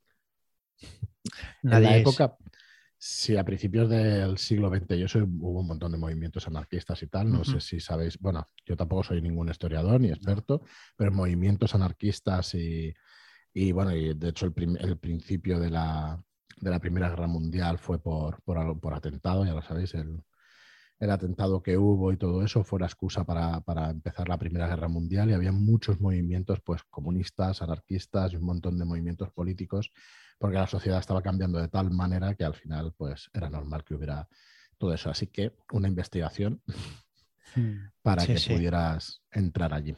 en 1.62 1.82
la 1.82 1.96
época, 1.96 2.36
sí, 3.06 3.36
a 3.36 3.44
principios 3.44 3.90
del 3.90 4.38
siglo 4.38 4.70
XX, 4.70 4.96
yo 4.96 5.08
soy, 5.08 5.22
hubo 5.22 5.60
un 5.60 5.66
montón 5.66 5.92
de 5.92 5.98
movimientos 5.98 6.46
anarquistas 6.46 7.02
y 7.02 7.06
tal, 7.06 7.30
no 7.30 7.44
sé 7.44 7.60
si 7.60 7.78
sabéis, 7.78 8.18
bueno, 8.18 8.48
yo 8.64 8.76
tampoco 8.78 9.02
soy 9.02 9.20
ningún 9.20 9.50
historiador 9.50 10.00
ni 10.00 10.08
experto, 10.08 10.62
pero 10.96 11.12
movimientos 11.12 11.74
anarquistas 11.74 12.54
y, 12.54 12.94
y 13.52 13.72
bueno, 13.72 13.94
y 13.94 14.14
de 14.14 14.28
hecho 14.30 14.46
el, 14.46 14.78
el 14.80 14.96
principio 14.98 15.60
de 15.60 15.68
la, 15.68 16.18
de 16.56 16.70
la 16.70 16.80
Primera 16.80 17.10
Guerra 17.10 17.26
Mundial 17.26 17.78
fue 17.78 18.02
por, 18.02 18.40
por, 18.42 18.80
por 18.80 18.94
atentado, 18.94 19.44
ya 19.44 19.52
lo 19.52 19.60
sabéis, 19.60 19.92
el, 19.92 20.24
el, 20.98 21.10
atentado 21.10 21.62
que 21.62 21.76
hubo 21.76 22.12
y 22.12 22.16
todo 22.16 22.42
eso 22.42 22.64
fue 22.64 22.80
la 22.80 22.86
excusa 22.86 23.24
para, 23.24 23.60
para, 23.60 23.90
empezar 23.90 24.28
la 24.28 24.38
Primera 24.38 24.68
Guerra 24.68 24.88
Mundial 24.88 25.30
y 25.30 25.34
había 25.34 25.52
muchos 25.52 26.00
movimientos 26.00 26.60
pues, 26.60 26.82
comunistas, 26.84 27.62
anarquistas 27.62 28.32
y 28.32 28.36
un 28.36 28.44
montón 28.44 28.78
de 28.78 28.84
movimientos 28.84 29.30
políticos 29.30 29.90
porque 30.38 30.56
la 30.56 30.66
sociedad 30.66 30.98
estaba 30.98 31.22
cambiando 31.22 31.58
de 31.58 31.68
tal 31.68 31.90
manera 31.90 32.34
que 32.34 32.44
al 32.44 32.54
final 32.54 32.92
pues, 32.96 33.30
era 33.32 33.48
normal 33.50 33.84
que 33.84 33.94
hubiera 33.94 34.28
todo 34.78 34.92
eso. 34.92 35.10
Así 35.10 35.26
que 35.28 35.52
una 35.72 35.88
investigación 35.88 36.62
hmm. 37.56 37.72
para 38.02 38.26
que 38.26 38.34
pudieras 38.34 39.22
entrar 39.30 39.72
allí. 39.74 39.96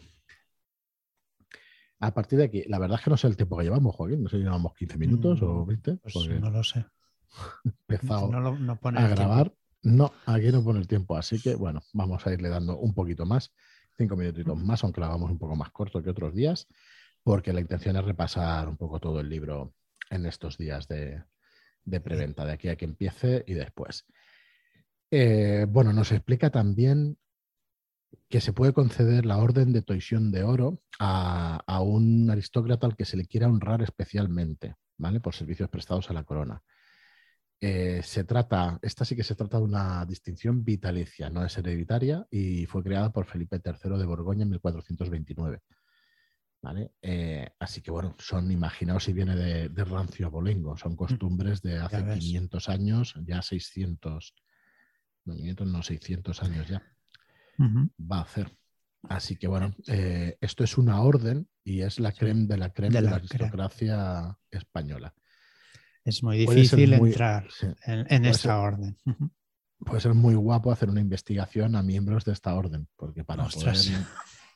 A 1.99 2.13
partir 2.13 2.39
de 2.39 2.45
aquí, 2.45 2.63
la 2.69 2.79
verdad 2.79 2.99
es 2.99 3.05
que 3.05 3.11
no 3.11 3.17
sé 3.17 3.27
el 3.27 3.37
tiempo 3.37 3.57
que 3.57 3.65
llevamos, 3.65 3.95
Joaquín. 3.95 4.23
No 4.23 4.29
sé 4.29 4.37
si 4.37 4.43
llevamos 4.43 4.75
15 4.75 4.99
minutos 4.99 5.41
o 5.43 5.65
20. 5.65 5.93
Mm, 5.93 5.99
pues 5.99 6.15
no 6.41 6.51
lo 6.51 6.63
sé. 6.63 6.85
empezado 7.89 8.31
a 8.33 9.09
grabar. 9.09 9.53
No, 9.87 10.13
aquí 10.27 10.51
no 10.51 10.65
pone 10.65 10.81
el 10.81 10.89
tiempo. 10.89 11.17
Así 11.17 11.41
que, 11.41 11.55
bueno, 11.55 11.81
vamos 11.93 12.27
a 12.27 12.33
irle 12.33 12.49
dando 12.49 12.77
un 12.77 12.93
poquito 12.93 13.25
más, 13.25 13.53
cinco 13.97 14.17
minutitos 14.17 14.59
más, 14.59 14.83
aunque 14.83 15.01
lo 15.01 15.07
hagamos 15.07 15.31
un 15.31 15.39
poco 15.39 15.55
más 15.55 15.71
corto 15.71 16.03
que 16.03 16.11
otros 16.11 16.35
días, 16.35 16.67
porque 17.23 17.53
la 17.53 17.61
intención 17.61 17.97
es 17.97 18.05
repasar 18.05 18.69
un 18.69 18.77
poco 18.77 18.99
todo 18.99 19.21
el 19.21 19.29
libro 19.29 19.75
en 20.11 20.27
estos 20.27 20.59
días 20.59 20.89
de, 20.89 21.23
preventa, 22.03 22.45
de 22.45 22.53
aquí 22.53 22.69
a 22.69 22.75
que 22.75 22.85
empiece 22.85 23.45
y 23.47 23.55
después. 23.55 24.07
Eh, 25.13 25.67
bueno, 25.69 25.93
nos 25.93 26.11
explica 26.11 26.51
también 26.51 27.17
que 28.29 28.41
se 28.41 28.53
puede 28.53 28.73
conceder 28.73 29.25
la 29.25 29.39
orden 29.39 29.73
de 29.73 29.83
toisión 29.83 30.33
de 30.33 30.43
oro 30.43 30.83
a, 30.99 31.81
un 31.81 32.29
aristócrata 32.29 32.89
al 32.89 32.97
que 32.97 33.05
se 33.05 33.17
le 33.17 33.27
quiera 33.27 33.47
honrar 33.47 33.83
especialmente, 33.83 34.75
¿vale? 34.99 35.21
Por 35.21 35.33
servicios 35.33 35.69
prestados 35.69 36.11
a 36.11 36.13
la 36.13 36.25
corona. 36.25 36.65
Eh, 37.61 38.01
se 38.03 38.25
trata, 38.25 38.79
esta 38.83 39.05
sí 39.05 39.17
que 39.17 39.25
se 39.25 39.35
trata 39.35 39.59
de 39.59 39.65
una 39.65 40.05
distinción 40.05 40.63
vitalicia, 40.63 41.31
no 41.31 41.45
es 41.45 41.57
hereditaria 41.57 42.27
y 42.31 42.67
fue 42.67 42.83
creada 42.83 43.11
por 43.11 43.27
Felipe 43.27 43.61
III 43.65 43.99
de 43.99 44.05
Borgoña 44.05 44.43
en 44.43 44.51
1429. 44.51 45.63
¿Vale? 46.63 46.93
Eh, 47.01 47.49
así 47.61 47.81
que 47.81 47.91
bueno, 47.91 48.17
son, 48.19 48.51
imaginaos 48.51 49.05
si 49.05 49.13
viene 49.13 49.37
de, 49.37 49.85
rancio 49.85 50.27
abolengo, 50.27 50.77
son 50.77 50.93
mm. 50.93 50.97
costumbres 50.97 51.63
de 51.63 51.79
hace 51.79 52.03
500 52.19 52.69
años, 52.69 53.15
ya 53.25 53.41
600, 53.41 54.35
no, 55.27 55.35
500, 55.35 55.67
no 55.69 55.83
600 55.83 56.43
años 56.43 56.69
ya 56.69 56.83
va 57.59 58.19
a 58.19 58.23
hacer. 58.23 58.57
Así 59.09 59.37
que 59.37 59.47
bueno, 59.47 59.75
eh, 59.87 60.37
esto 60.41 60.65
es 60.65 60.79
una 60.79 61.01
orden 61.01 61.49
y 61.63 61.83
es 61.83 62.01
la 62.01 62.13
creme 62.13 62.47
de 62.47 62.57
la 62.57 62.73
creme 62.73 62.97
de, 62.97 63.03
la, 63.03 63.17
aristocracia 63.17 64.37
española. 64.51 65.15
Es 66.07 66.23
muy 66.23 66.39
difícil 66.39 66.93
entrar 66.93 67.49
en, 67.85 68.25
esta 68.25 68.61
orden. 68.61 68.97
Puede 69.81 70.01
ser 70.01 70.15
muy 70.15 70.37
guapo 70.37 70.71
hacer 70.71 70.89
una 70.89 71.01
investigación 71.01 71.75
a 71.75 71.83
miembros 71.83 72.25
de 72.25 72.33
esta 72.33 72.55
orden, 72.55 72.87
porque 72.95 73.25
para 73.25 73.45
poder 73.49 73.77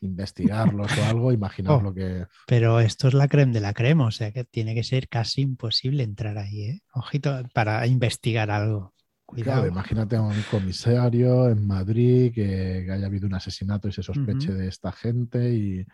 investigarlos 0.00 0.96
o 0.96 1.04
algo, 1.04 1.32
imaginaos 1.32 1.80
oh, 1.80 1.84
lo 1.84 1.92
que. 1.92 2.24
Pero 2.46 2.78
esto 2.78 3.08
es 3.08 3.14
la 3.14 3.26
creme 3.26 3.52
de 3.52 3.60
la 3.60 3.74
crema, 3.74 4.06
o 4.06 4.10
sea 4.12 4.30
que 4.30 4.44
tiene 4.44 4.76
que 4.76 4.84
ser 4.84 5.08
casi 5.08 5.40
imposible 5.40 6.04
entrar 6.04 6.38
ahí, 6.38 6.62
¿eh? 6.62 6.82
Ojito, 6.94 7.42
para 7.52 7.84
investigar 7.88 8.48
algo. 8.52 8.94
Claro, 9.26 9.66
imagínate 9.66 10.16
a 10.16 10.22
un 10.22 10.42
comisario 10.52 11.48
en 11.48 11.66
Madrid 11.66 12.32
que, 12.32 12.88
haya 12.90 13.06
habido 13.06 13.26
un 13.26 13.34
asesinato 13.34 13.88
y 13.88 13.92
se 13.92 14.04
sospeche 14.04 14.52
de 14.52 14.68
esta 14.68 14.92
gente 14.92 15.52
y, 15.52 15.84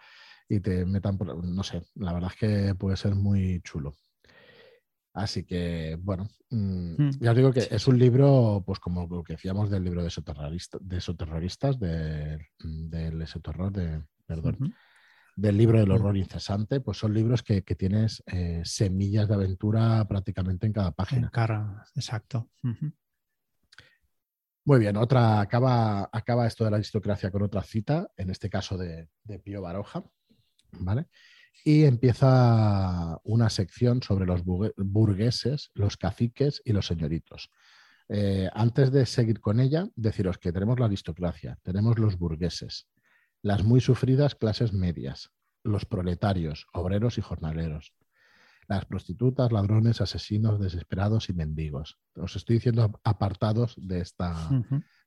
te 0.61 0.85
metan 0.85 1.17
por, 1.17 1.45
no 1.45 1.63
sé, 1.63 1.83
la 1.95 2.13
verdad 2.13 2.31
es 2.33 2.39
que 2.39 2.75
puede 2.75 2.97
ser 2.99 3.15
muy 3.15 3.61
chulo. 3.63 3.95
Así 5.17 5.45
que, 5.45 5.97
bueno, 5.99 6.29
mm, 6.51 7.03
mm. 7.03 7.11
ya 7.21 7.31
os 7.31 7.37
digo 7.37 7.51
que 7.51 7.67
es 7.71 7.89
un 7.89 7.99
libro, 7.99 8.63
pues 8.67 8.79
como 8.79 9.07
lo 9.07 9.25
que 9.25 9.33
decíamos 9.33 9.71
del 9.71 9.83
libro 9.83 10.03
de 10.03 10.09
esoterroristas, 10.09 10.79
de, 10.87 10.99
esoterroristas 10.99 11.81
de, 11.81 12.39
del 12.59 13.23
esoterror, 13.23 13.73
de, 13.73 14.03
perdón, 14.27 14.75
del 15.35 15.57
libro 15.57 15.79
del 15.79 15.91
horror 15.91 16.19
incesante, 16.19 16.81
pues 16.81 16.99
son 16.99 17.15
libros 17.15 17.43
que, 17.43 17.63
tienes 17.63 18.23
eh, 18.27 18.61
semillas 18.65 19.27
de 19.27 19.35
aventura 19.35 20.07
prácticamente 20.07 20.67
en 20.67 20.75
cada 20.75 20.91
página. 20.91 21.29
En 21.29 21.31
cara, 21.31 21.83
exacto. 21.95 22.51
Muy 24.67 24.79
bien, 24.79 24.99
otra 24.99 25.41
acaba, 25.41 26.11
acaba 26.13 26.47
esto 26.47 26.65
de 26.65 26.73
la 26.73 26.77
aristocracia 26.77 27.31
con 27.31 27.43
otra 27.43 27.63
cita, 27.63 28.07
en 28.19 28.29
este 28.29 28.51
caso 28.51 28.77
de, 28.77 29.09
Pío 29.43 29.63
Baroja, 29.63 30.05
¿vale? 30.73 31.07
Y 31.65 31.85
empieza 31.85 33.19
una 33.25 33.51
sección 33.51 34.03
sobre 34.03 34.27
los 34.27 34.43
burgueses, 34.45 35.71
los 35.75 35.97
caciques 35.97 36.63
y 36.65 36.73
los 36.73 36.87
señoritos. 36.87 37.51
Eh, 38.09 38.49
antes 38.55 38.93
de 38.93 39.05
seguir 39.05 39.41
con 39.41 39.59
ella, 39.59 39.89
deciros 39.97 40.39
que 40.39 40.53
tenemos 40.53 40.79
la 40.79 40.87
aristocracia, 40.87 41.59
tenemos 41.63 41.99
los 41.99 42.17
burgueses, 42.17 42.87
las 43.43 43.65
muy 43.65 43.81
sufridas 43.81 44.37
clases 44.37 44.73
medias, 44.73 45.31
los 45.65 45.85
proletarios, 45.87 46.67
obreros 46.73 47.19
y 47.19 47.21
jornaleros, 47.21 47.93
las 48.69 48.85
prostitutas, 48.85 49.53
ladrones, 49.53 50.01
asesinos, 50.01 50.61
desesperados 50.61 51.29
y 51.29 51.33
mendigos. 51.33 51.99
Os 52.15 52.37
estoy 52.37 52.57
diciendo 52.57 53.01
apartados 53.05 53.75
de, 53.77 54.01
esta, 54.01 54.51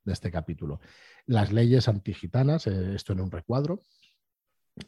de 0.03 0.13
este 0.13 0.31
capítulo. 0.31 0.79
Las 1.25 1.51
leyes 1.51 1.87
antigitanas, 1.87 2.67
eh, 2.67 2.95
esto 2.95 3.13
en 3.13 3.21
un 3.21 3.31
recuadro. 3.31 3.83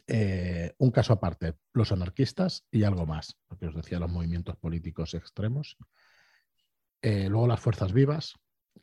Eh, 0.06 0.74
un 0.78 0.90
caso 0.90 1.12
aparte, 1.12 1.54
los 1.72 1.92
anarquistas 1.92 2.64
y 2.70 2.84
algo 2.84 3.06
más, 3.06 3.36
lo 3.50 3.58
que 3.58 3.66
os 3.66 3.74
decía, 3.74 3.98
los 3.98 4.10
movimientos 4.10 4.56
políticos 4.56 5.14
extremos. 5.14 5.76
Eh, 7.02 7.28
luego 7.28 7.46
las 7.46 7.60
fuerzas 7.60 7.92
vivas, 7.92 8.34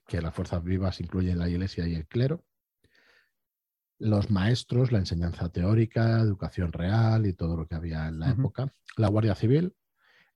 que 0.07 0.21
las 0.21 0.33
fuerzas 0.33 0.63
vivas 0.63 0.99
incluyen 1.01 1.39
la 1.39 1.49
iglesia 1.49 1.87
y 1.87 1.95
el 1.95 2.07
clero. 2.07 2.45
Los 3.97 4.29
maestros, 4.29 4.91
la 4.91 4.99
enseñanza 4.99 5.49
teórica, 5.49 6.19
educación 6.19 6.71
real 6.71 7.25
y 7.25 7.33
todo 7.33 7.57
lo 7.57 7.67
que 7.67 7.75
había 7.75 8.07
en 8.07 8.19
la 8.19 8.31
época. 8.31 8.71
La 8.95 9.09
Guardia 9.09 9.35
Civil, 9.35 9.75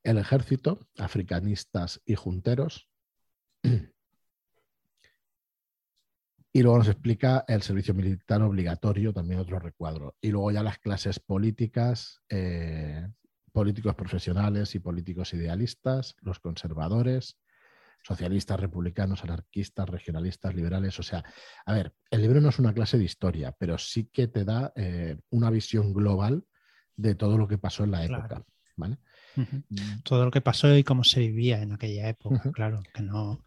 el 0.04 0.18
ejército, 0.18 0.80
africanistas 0.98 2.02
y 2.06 2.16
junteros. 2.16 2.90
Y 6.56 6.62
luego 6.62 6.78
nos 6.78 6.88
explica 6.88 7.44
el 7.48 7.64
servicio 7.64 7.96
militar 7.96 8.42
obligatorio, 8.44 9.12
también 9.12 9.40
otro 9.40 9.60
recuadro. 9.60 10.16
Y 10.22 10.30
luego 10.30 10.52
ya 10.52 10.62
las 10.62 10.78
clases 10.78 11.20
políticas, 11.20 12.22
eh, 12.30 13.08
políticos 13.52 13.96
profesionales 13.96 14.76
y 14.76 14.80
políticos 14.80 15.34
idealistas, 15.34 16.16
los 16.22 16.40
conservadores, 16.40 17.40
socialistas, 18.04 18.60
republicanos, 18.60 19.24
anarquistas, 19.24 19.90
regionalistas, 19.90 20.54
liberales. 20.54 21.00
O 21.00 21.04
sea, 21.04 21.24
a 21.66 21.74
ver, 21.74 21.96
el 22.12 22.22
libro 22.22 22.40
no 22.40 22.50
es 22.50 22.60
una 22.60 22.74
clase 22.74 23.00
de 23.00 23.06
historia, 23.06 23.56
pero 23.58 23.80
sí 23.80 24.10
que 24.14 24.28
te 24.28 24.46
da 24.46 24.72
eh, 24.76 25.18
una 25.32 25.50
visión 25.50 25.92
global 25.92 26.46
de 26.96 27.16
todo 27.16 27.40
lo 27.40 27.48
que 27.48 27.58
pasó 27.58 27.84
en 27.84 27.92
la 27.92 28.06
época. 28.06 28.46
¿vale? 28.76 28.98
Mm. 29.36 30.02
Todo 30.04 30.26
lo 30.26 30.32
que 30.32 30.42
pasó 30.42 30.76
y 30.76 30.84
cómo 30.84 31.04
se 31.04 31.22
vivía 31.22 31.62
en 31.62 31.74
aquella 31.74 32.10
época, 32.10 32.52
claro, 32.54 32.82
que 32.94 33.02
no, 33.02 33.44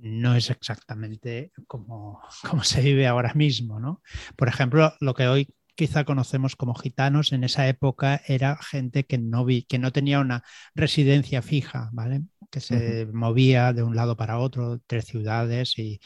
no 0.00 0.34
es 0.34 0.50
exactamente 0.50 1.52
como, 1.66 2.20
como, 2.48 2.62
se 2.64 2.80
vive 2.80 3.06
ahora 3.06 3.34
mismo, 3.34 3.80
¿no? 3.80 4.02
Por 4.36 4.48
ejemplo, 4.48 4.92
lo 5.00 5.14
que 5.14 5.28
hoy 5.28 5.54
quizá 5.76 6.04
conocemos 6.04 6.56
como 6.56 6.74
gitanos, 6.74 7.32
en 7.32 7.44
esa 7.44 7.68
época 7.68 8.22
era 8.26 8.56
gente 8.56 9.04
que 9.04 9.18
no, 9.18 9.44
vi, 9.44 9.64
que 9.64 9.78
no 9.78 9.92
tenía 9.92 10.20
una 10.20 10.42
residencia 10.74 11.42
fija, 11.42 11.90
¿vale? 11.92 12.24
Que 12.50 12.60
se 12.60 13.06
movía 13.06 13.72
de 13.72 13.82
un 13.82 13.94
lado 13.94 14.16
para 14.16 14.38
otro, 14.38 14.74
entre 14.74 15.02
ciudades 15.02 15.78
y, 15.78 16.00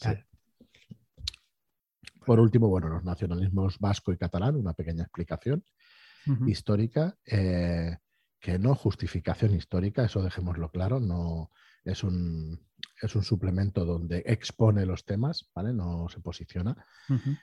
tal. 0.00 0.26
Por 2.24 2.40
último, 2.40 2.68
bueno, 2.68 2.88
los 2.88 3.04
nacionalismos 3.04 3.78
vasco 3.78 4.12
y 4.12 4.16
catalán, 4.16 4.56
una 4.56 4.72
pequeña 4.72 5.02
explicación 5.02 5.64
histórica, 6.46 7.16
eh, 7.26 7.98
que 8.40 8.58
no 8.58 8.74
justificación 8.74 9.54
histórica, 9.54 10.04
eso 10.04 10.22
dejémoslo 10.22 10.70
claro, 10.70 11.00
no 11.00 11.50
es 11.84 12.04
un, 12.04 12.60
es 13.06 13.14
un 13.14 13.22
suplemento 13.22 13.84
donde 13.84 14.22
expone 14.26 14.86
los 14.86 15.04
temas, 15.04 15.50
¿vale? 15.54 15.72
No 15.72 16.08
se 16.08 16.20
posiciona. 16.20 16.76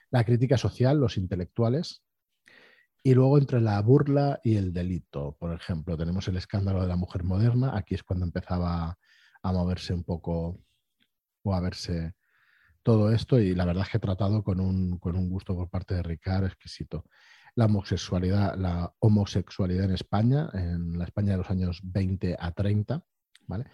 La 0.10 0.24
crítica 0.24 0.58
social, 0.58 1.00
los 1.00 1.18
intelectuales, 1.18 2.04
y 3.04 3.14
luego 3.14 3.38
entre 3.38 3.62
la 3.62 3.82
burla 3.82 4.40
y 4.44 4.58
el 4.58 4.74
delito, 4.74 5.38
por 5.40 5.54
ejemplo, 5.54 5.98
tenemos 5.98 6.28
el 6.28 6.38
escándalo 6.38 6.82
de 6.82 6.88
la 6.88 6.98
mujer 6.98 7.24
moderna, 7.24 7.78
aquí 7.78 7.96
es 7.96 8.04
cuando 8.04 8.26
empezaba 8.26 8.98
a 9.42 9.54
moverse 9.54 9.94
un 9.94 10.04
poco 10.04 10.60
o 11.44 11.54
a 11.54 11.62
verse 11.62 12.14
todo 12.84 13.12
esto 13.12 13.40
y 13.40 13.56
la 13.56 13.66
verdad 13.66 13.84
es 13.84 13.90
que 13.90 13.98
he 13.98 14.02
tratado 14.02 14.44
con 14.44 14.60
un, 14.60 14.98
con 15.00 15.16
un 15.16 15.30
gusto 15.30 15.56
por 15.56 15.70
parte 15.70 15.96
de 15.96 16.04
Ricard 16.04 16.46
exquisito. 16.46 17.06
La 17.56 17.66
homosexualidad, 17.66 18.56
la 18.56 18.94
homosexualidad 19.00 19.86
en 19.86 19.92
España, 19.92 20.50
en 20.54 20.98
la 20.98 21.06
España 21.06 21.32
de 21.32 21.38
los 21.38 21.50
años 21.50 21.80
20 21.84 22.36
a 22.40 22.52
30, 22.52 23.04
¿vale? 23.48 23.66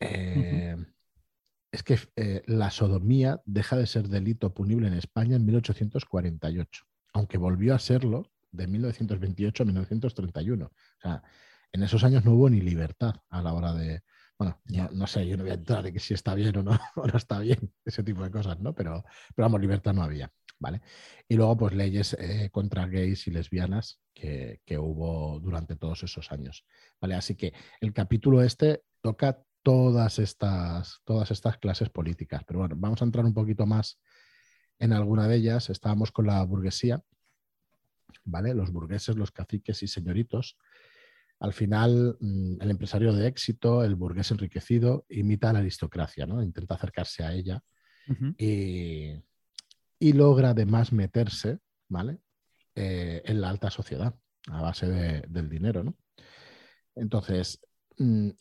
Eh, 0.00 0.76
es 1.72 1.82
que 1.82 1.98
eh, 2.16 2.42
la 2.46 2.70
sodomía 2.70 3.42
deja 3.44 3.76
de 3.76 3.86
ser 3.86 4.08
delito 4.08 4.54
punible 4.54 4.88
en 4.88 4.94
España 4.94 5.36
en 5.36 5.44
1848, 5.44 6.84
aunque 7.12 7.38
volvió 7.38 7.74
a 7.74 7.78
serlo 7.78 8.32
de 8.50 8.66
1928 8.66 9.62
a 9.62 9.66
1931. 9.66 10.64
O 10.64 10.70
sea, 11.00 11.22
en 11.72 11.82
esos 11.82 12.02
años 12.04 12.24
no 12.24 12.32
hubo 12.32 12.48
ni 12.48 12.60
libertad 12.60 13.14
a 13.28 13.42
la 13.42 13.52
hora 13.52 13.74
de, 13.74 14.02
bueno, 14.38 14.60
no, 14.92 15.06
sé, 15.06 15.26
yo 15.26 15.36
no 15.36 15.42
voy 15.42 15.50
a 15.50 15.54
entrar 15.54 15.86
en 15.86 15.92
que 15.92 16.00
si 16.00 16.14
está 16.14 16.34
bien 16.34 16.56
o 16.56 16.62
no, 16.62 16.70
o 16.96 17.06
no 17.06 17.16
está 17.16 17.40
bien, 17.40 17.72
ese 17.84 18.02
tipo 18.02 18.22
de 18.22 18.30
cosas, 18.30 18.58
¿no? 18.60 18.74
Pero, 18.74 19.04
pero 19.34 19.46
vamos, 19.46 19.60
libertad 19.60 19.92
no 19.92 20.02
había, 20.02 20.32
¿vale? 20.58 20.80
Y 21.28 21.36
luego, 21.36 21.56
pues 21.56 21.74
leyes 21.74 22.14
eh, 22.18 22.48
contra 22.50 22.86
gays 22.86 23.26
y 23.26 23.30
lesbianas 23.30 24.00
que, 24.14 24.60
que, 24.64 24.78
hubo 24.78 25.40
durante 25.40 25.76
todos 25.76 26.02
esos 26.02 26.32
años, 26.32 26.64
¿vale? 27.00 27.14
Así 27.14 27.34
que 27.34 27.52
el 27.80 27.92
capítulo 27.92 28.42
este 28.42 28.82
toca 29.02 29.42
todas 29.66 30.20
estas, 30.20 31.00
todas 31.02 31.32
estas 31.32 31.58
clases 31.58 31.90
políticas, 31.90 32.44
pero 32.46 32.60
bueno, 32.60 32.76
vamos 32.78 33.02
a 33.02 33.04
entrar 33.04 33.24
un 33.24 33.34
poquito 33.34 33.66
más 33.66 33.98
en 34.78 34.92
alguna 34.92 35.26
de 35.26 35.34
ellas. 35.34 35.70
Estábamos 35.70 36.12
con 36.12 36.28
la 36.28 36.40
burguesía, 36.44 37.02
¿vale? 38.22 38.54
Los 38.54 38.70
burgueses, 38.70 39.16
los 39.16 39.32
caciques 39.32 39.82
y 39.82 39.88
señoritos 39.88 40.56
al 41.40 41.52
final 41.52 42.16
mm, 42.20 42.62
el 42.62 42.70
empresario 42.70 43.12
de 43.12 43.26
éxito, 43.26 43.82
el 43.82 43.96
burgués 43.96 44.30
enriquecido, 44.30 45.04
imita 45.08 45.50
a 45.50 45.54
la 45.54 45.58
aristocracia, 45.58 46.26
¿no? 46.26 46.40
Intenta 46.44 46.76
acercarse 46.76 47.24
a 47.24 47.32
ella 47.32 47.60
y, 48.38 49.20
logra 50.12 50.50
además 50.50 50.92
meterse, 50.92 51.58
¿vale? 51.88 52.20
Eh, 52.76 53.20
en 53.24 53.40
la 53.40 53.48
alta 53.48 53.68
sociedad 53.68 54.14
a 54.46 54.62
base 54.62 54.86
del 54.86 55.48
dinero, 55.48 55.82
¿no? 55.82 55.96
Entonces, 56.94 57.60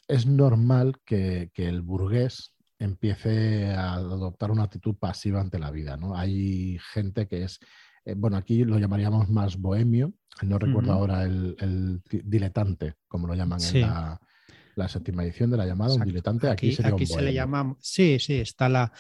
es 0.08 0.26
normal 0.26 0.96
que, 1.06 1.52
que, 1.54 1.68
el 1.68 1.82
burgués 1.82 2.54
empiece 2.78 3.72
a 3.72 3.94
adoptar 3.94 4.52
una 4.52 4.64
actitud 4.64 4.96
pasiva 4.96 5.40
ante 5.40 5.60
la 5.60 5.72
vida, 5.72 5.98
¿no? 5.98 6.18
Hay 6.18 6.78
gente 6.94 7.28
que 7.28 7.44
es 7.44 7.60
eh, 8.06 8.14
bueno, 8.16 8.38
aquí 8.38 8.64
lo 8.64 8.78
llamaríamos 8.78 9.30
más 9.30 9.58
bohemio, 9.58 10.14
no 10.44 10.60
recuerdo 10.60 10.94
ahora 10.94 11.24
el, 11.24 12.02
diletante, 12.08 12.96
como 13.08 13.26
lo 13.28 13.34
llaman 13.34 13.60
en 13.74 13.82
la, 13.82 14.88
séptima 14.88 15.24
edición 15.24 15.50
de 15.50 15.58
la 15.58 15.66
llamada, 15.66 15.96
un 15.96 16.06
diletante. 16.06 16.48
Aquí, 16.48 16.78
aquí, 16.84 17.06
se 17.08 17.22
le 17.22 17.34
llama, 17.34 17.76
sí, 17.80 18.20
sí, 18.20 18.36
está 18.36 18.70
la, 18.70 18.92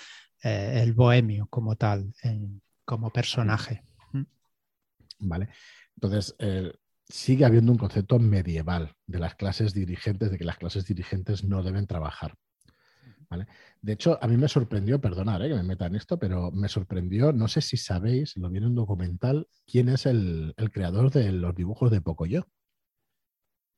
eh, 0.44 0.80
el 0.82 0.94
bohemio 0.94 1.46
como 1.48 1.76
tal, 1.76 2.12
como 2.84 3.12
personaje. 3.12 3.84
Vale, 5.20 5.50
entonces 5.96 6.36
eh, 6.40 6.74
sigue 7.08 7.46
habiendo 7.46 7.72
un 7.72 7.78
concepto 7.78 8.20
medieval 8.20 8.96
de 9.08 9.20
las 9.20 9.36
clases 9.36 9.74
dirigentes, 9.74 10.32
de 10.32 10.38
que 10.38 10.46
las 10.46 10.58
clases 10.58 10.86
dirigentes 10.86 11.44
no 11.44 11.64
deben 11.64 11.88
trabajar. 11.88 12.36
De 13.82 13.94
hecho, 13.94 14.18
a 14.22 14.28
mí 14.28 14.38
me 14.38 14.48
sorprendió, 14.48 15.00
perdonar 15.02 15.42
eh, 15.42 15.50
que 15.50 15.56
me 15.56 15.64
meta 15.64 15.88
en 15.88 15.96
esto, 15.96 16.18
pero 16.18 16.52
me 16.52 16.70
sorprendió, 16.70 17.34
no 17.34 17.48
sé 17.48 17.62
si 17.62 17.78
sabéis, 17.78 18.36
lo 18.38 18.50
vi 18.50 18.58
en 18.58 18.66
un 18.66 18.76
documental, 18.76 19.48
quién 19.66 19.90
es 19.90 20.06
el, 20.06 20.54
creador 20.72 21.12
de 21.12 21.32
los 21.32 21.56
dibujos 21.56 21.92
de 21.92 22.02
Pocoyo. 22.02 22.48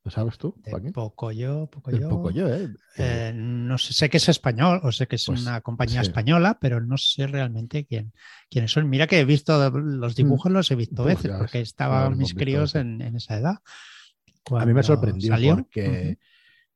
¿Lo 0.07 0.11
sabes 0.11 0.37
tú? 0.37 0.55
Joaquín? 0.63 0.93
Pocoyo, 0.93 1.67
Pocoyo. 1.69 2.07
Pocoyo 2.07 2.47
¿eh? 2.47 2.69
¿eh? 2.95 3.33
no 3.35 3.77
sé, 3.77 3.91
sé 3.91 4.09
que 4.09 4.15
es 4.15 4.29
español 4.29 4.79
o 4.83 4.93
sé 4.93 5.05
que 5.05 5.17
es 5.17 5.25
pues 5.25 5.41
una 5.41 5.59
compañía 5.59 5.99
española, 5.99 6.57
pero 6.61 6.79
no 6.79 6.97
sé 6.97 7.27
realmente 7.27 7.85
quién, 7.85 8.13
quiénes 8.49 8.71
son. 8.71 8.89
Mira 8.89 9.05
que 9.05 9.19
he 9.19 9.25
visto 9.25 9.69
los 9.69 10.13
mm. 10.13 10.15
dibujos, 10.15 10.49
los 10.49 10.71
he 10.71 10.75
visto 10.75 11.03
veces, 11.03 11.29
porque 11.37 11.59
estaban 11.59 12.17
mis 12.17 12.33
críos 12.33 12.75
en, 12.75 13.01
esa 13.17 13.37
edad. 13.37 13.55
A 14.57 14.65
mí 14.65 14.73
me 14.73 14.81
sorprendió 14.81 15.35
porque 15.55 16.17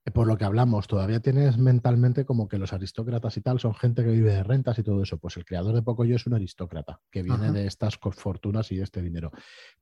por 0.10 0.26
lo 0.26 0.36
que 0.36 0.46
hablamos, 0.46 0.88
todavía 0.88 1.20
tienes 1.20 1.60
mentalmente 1.60 2.26
como 2.26 2.48
que 2.48 2.58
los 2.58 2.74
aristócratas 2.74 3.38
y 3.38 3.42
tal 3.42 3.60
son 3.60 3.76
gente 3.76 4.04
que 4.04 4.10
vive 4.10 4.34
de 4.34 4.44
rentas 4.44 4.80
y 4.80 4.84
todo 4.84 5.04
eso. 5.04 5.20
Pues 5.20 5.38
el 5.38 5.46
creador 5.46 5.76
de 5.76 5.84
Pocoyo 5.84 6.16
es 6.16 6.26
un 6.26 6.34
aristócrata 6.34 7.00
que 7.12 7.22
viene 7.22 7.52
de 7.52 7.68
estas 7.68 7.98
fortunas 7.98 8.72
y 8.72 8.78
de 8.78 8.84
este 8.84 9.02
dinero. 9.04 9.32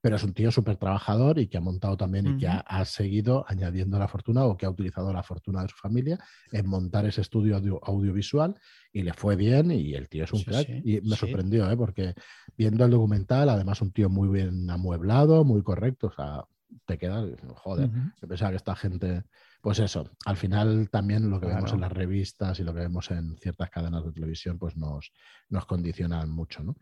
Pero 0.01 0.17
es 0.17 0.23
un 0.23 0.33
tío 0.33 0.51
súper 0.51 0.75
trabajador 0.75 1.39
y 1.39 1.47
que 1.47 1.57
ha 1.57 1.61
montado 1.61 1.95
también 1.95 2.27
y 2.27 2.37
que 2.37 2.47
ha, 2.47 2.85
seguido 2.85 3.45
añadiendo 3.47 3.97
la 3.97 4.09
fortuna 4.09 4.43
o 4.43 4.57
que 4.57 4.65
ha 4.65 4.69
utilizado 4.69 5.13
la 5.13 5.23
fortuna 5.23 5.61
de 5.61 5.69
su 5.69 5.77
familia 5.77 6.19
en 6.51 6.67
montar 6.67 7.05
ese 7.05 7.21
estudio 7.21 7.55
audiovisual 7.83 8.59
y 8.91 9.03
le 9.03 9.13
fue 9.13 9.37
bien 9.37 9.71
y 9.71 9.93
el 9.93 10.09
tío 10.09 10.25
es 10.25 10.33
un 10.33 10.43
crack. 10.43 10.67
y 10.83 10.99
me 11.01 11.15
sorprendió, 11.15 11.69
¿eh? 11.71 11.77
porque 11.77 12.13
viendo 12.57 12.83
el 12.83 12.91
documental, 12.91 13.47
además 13.47 13.81
un 13.81 13.91
tío 13.91 14.09
muy 14.09 14.27
bien 14.27 14.69
amueblado, 14.69 15.45
muy 15.45 15.61
correcto, 15.63 16.07
o 16.07 16.11
sea, 16.11 16.43
te 16.85 16.97
queda, 16.97 17.25
joder, 17.55 17.89
uh 17.89 18.27
pensaba 18.27 18.51
que 18.51 18.57
esta 18.57 18.75
gente 18.75 19.23
pues 19.61 19.79
eso, 19.79 20.09
al 20.25 20.37
final 20.37 20.89
también 20.89 21.29
lo 21.29 21.39
que 21.39 21.47
vemos 21.47 21.73
en 21.73 21.81
las 21.81 21.91
revistas 21.91 22.59
y 22.59 22.63
lo 22.63 22.73
que 22.73 22.79
vemos 22.79 23.11
en 23.11 23.37
ciertas 23.37 23.69
cadenas 23.69 24.05
de 24.05 24.13
televisión, 24.13 24.57
pues 24.57 24.77
nos, 24.77 25.11
nos 25.49 25.65
condicionan 25.65 26.29
mucho, 26.29 26.63
¿no? 26.63 26.77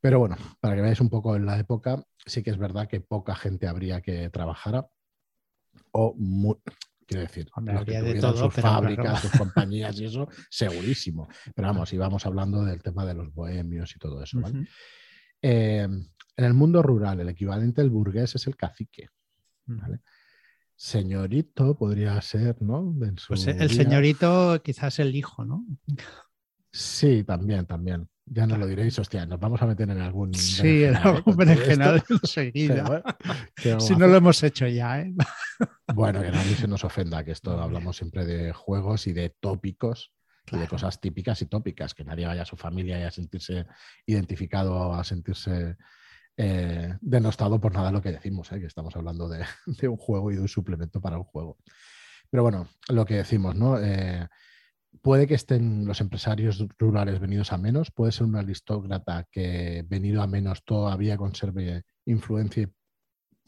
Pero 0.00 0.18
bueno, 0.18 0.36
para 0.60 0.74
que 0.74 0.80
veáis 0.80 1.00
un 1.00 1.10
poco 1.10 1.36
en 1.36 1.46
la 1.46 1.58
época, 1.58 2.02
sí 2.24 2.42
que 2.42 2.50
es 2.50 2.58
verdad 2.58 2.88
que 2.88 3.00
poca 3.00 3.36
gente 3.36 3.68
habría 3.68 4.00
que 4.00 4.30
trabajara 4.30 4.88
o 5.92 6.16
quiero 7.06 7.22
decir, 7.22 7.48
los 7.56 7.84
que 7.84 8.02
de 8.02 8.20
sus 8.20 8.54
fábricas, 8.54 9.20
sus 9.20 9.30
compañías 9.32 10.00
y 10.00 10.06
eso, 10.06 10.28
segurísimo. 10.50 11.28
Pero 11.54 11.68
vamos, 11.68 11.92
íbamos 11.92 12.26
hablando 12.26 12.64
del 12.64 12.82
tema 12.82 13.04
de 13.04 13.14
los 13.14 13.32
bohemios 13.32 13.94
y 13.94 13.98
todo 13.98 14.22
eso, 14.22 14.40
¿vale? 14.40 14.66
Eh, 15.48 15.82
en 15.82 16.44
el 16.44 16.54
mundo 16.54 16.82
rural, 16.82 17.20
el 17.20 17.28
equivalente 17.28 17.80
del 17.80 17.90
burgués 17.90 18.34
es 18.34 18.48
el 18.48 18.56
cacique, 18.56 19.10
¿vale? 19.66 20.00
señorito 20.74 21.78
podría 21.78 22.20
ser, 22.20 22.60
¿no? 22.60 22.92
pues 23.28 23.46
el 23.46 23.70
señorito 23.70 24.60
quizás 24.64 24.98
el 24.98 25.14
hijo, 25.14 25.44
¿no? 25.44 25.64
Sí, 26.72 27.22
también, 27.22 27.64
también. 27.64 28.08
Ya 28.26 28.44
no 28.44 28.58
lo 28.58 28.66
diréis, 28.66 28.98
hostia, 28.98 29.24
nos 29.24 29.38
vamos 29.38 29.62
a 29.62 29.66
meter 29.66 29.88
en 29.88 30.00
algún. 30.00 30.34
Sí, 30.34 30.82
en 30.82 30.96
algún 30.96 31.36
berenjenal 31.36 32.02
enseguida. 32.10 33.02
si 33.78 33.94
no 33.94 34.08
lo 34.08 34.16
hemos 34.16 34.42
hecho 34.42 34.66
ya, 34.66 35.00
¿eh? 35.00 35.14
Bueno, 35.94 36.20
que 36.20 36.32
nadie 36.32 36.56
se 36.56 36.66
nos 36.66 36.82
ofenda, 36.82 37.24
que 37.24 37.30
esto 37.30 37.52
hablamos 37.62 37.96
siempre 37.96 38.26
de 38.26 38.52
juegos 38.52 39.06
y 39.06 39.12
de 39.12 39.30
tópicos 39.30 40.12
y 40.52 40.56
de 40.56 40.68
cosas 40.68 41.00
típicas 41.00 41.42
y 41.42 41.46
tópicas, 41.46 41.94
que 41.94 42.04
nadie 42.04 42.26
vaya 42.26 42.42
a 42.42 42.46
su 42.46 42.56
familia 42.56 42.98
y 43.00 43.02
a 43.02 43.10
sentirse 43.10 43.66
identificado, 44.06 44.94
a 44.94 45.02
sentirse 45.02 45.76
eh, 46.36 46.94
denostado 47.00 47.58
por 47.58 47.72
nada 47.72 47.90
lo 47.90 48.02
que 48.02 48.12
decimos, 48.12 48.52
¿eh? 48.52 48.60
que 48.60 48.66
estamos 48.66 48.94
hablando 48.94 49.28
de, 49.66 49.88
un 49.88 49.96
juego 49.96 50.30
y 50.30 50.36
de 50.36 50.42
un 50.42 50.48
suplemento 50.48 51.00
para 51.00 51.18
un 51.18 51.24
juego. 51.24 51.58
Pero 52.30 52.42
bueno, 52.42 52.68
lo 52.88 53.04
que 53.06 53.14
decimos, 53.14 53.54
¿no? 53.54 53.78
Eh, 53.80 54.26
puede 55.00 55.26
que 55.26 55.34
estén 55.34 55.86
los 55.86 56.00
empresarios 56.00 56.64
rurales 56.78 57.20
venidos 57.20 57.52
a 57.52 57.58
menos, 57.58 57.90
puede 57.90 58.12
ser 58.12 58.26
un 58.26 58.36
aristócrata 58.36 59.26
que 59.30 59.84
venido 59.88 60.22
a 60.22 60.26
menos 60.26 60.64
todavía 60.64 61.16
conserve 61.16 61.84
influencia 62.04 62.68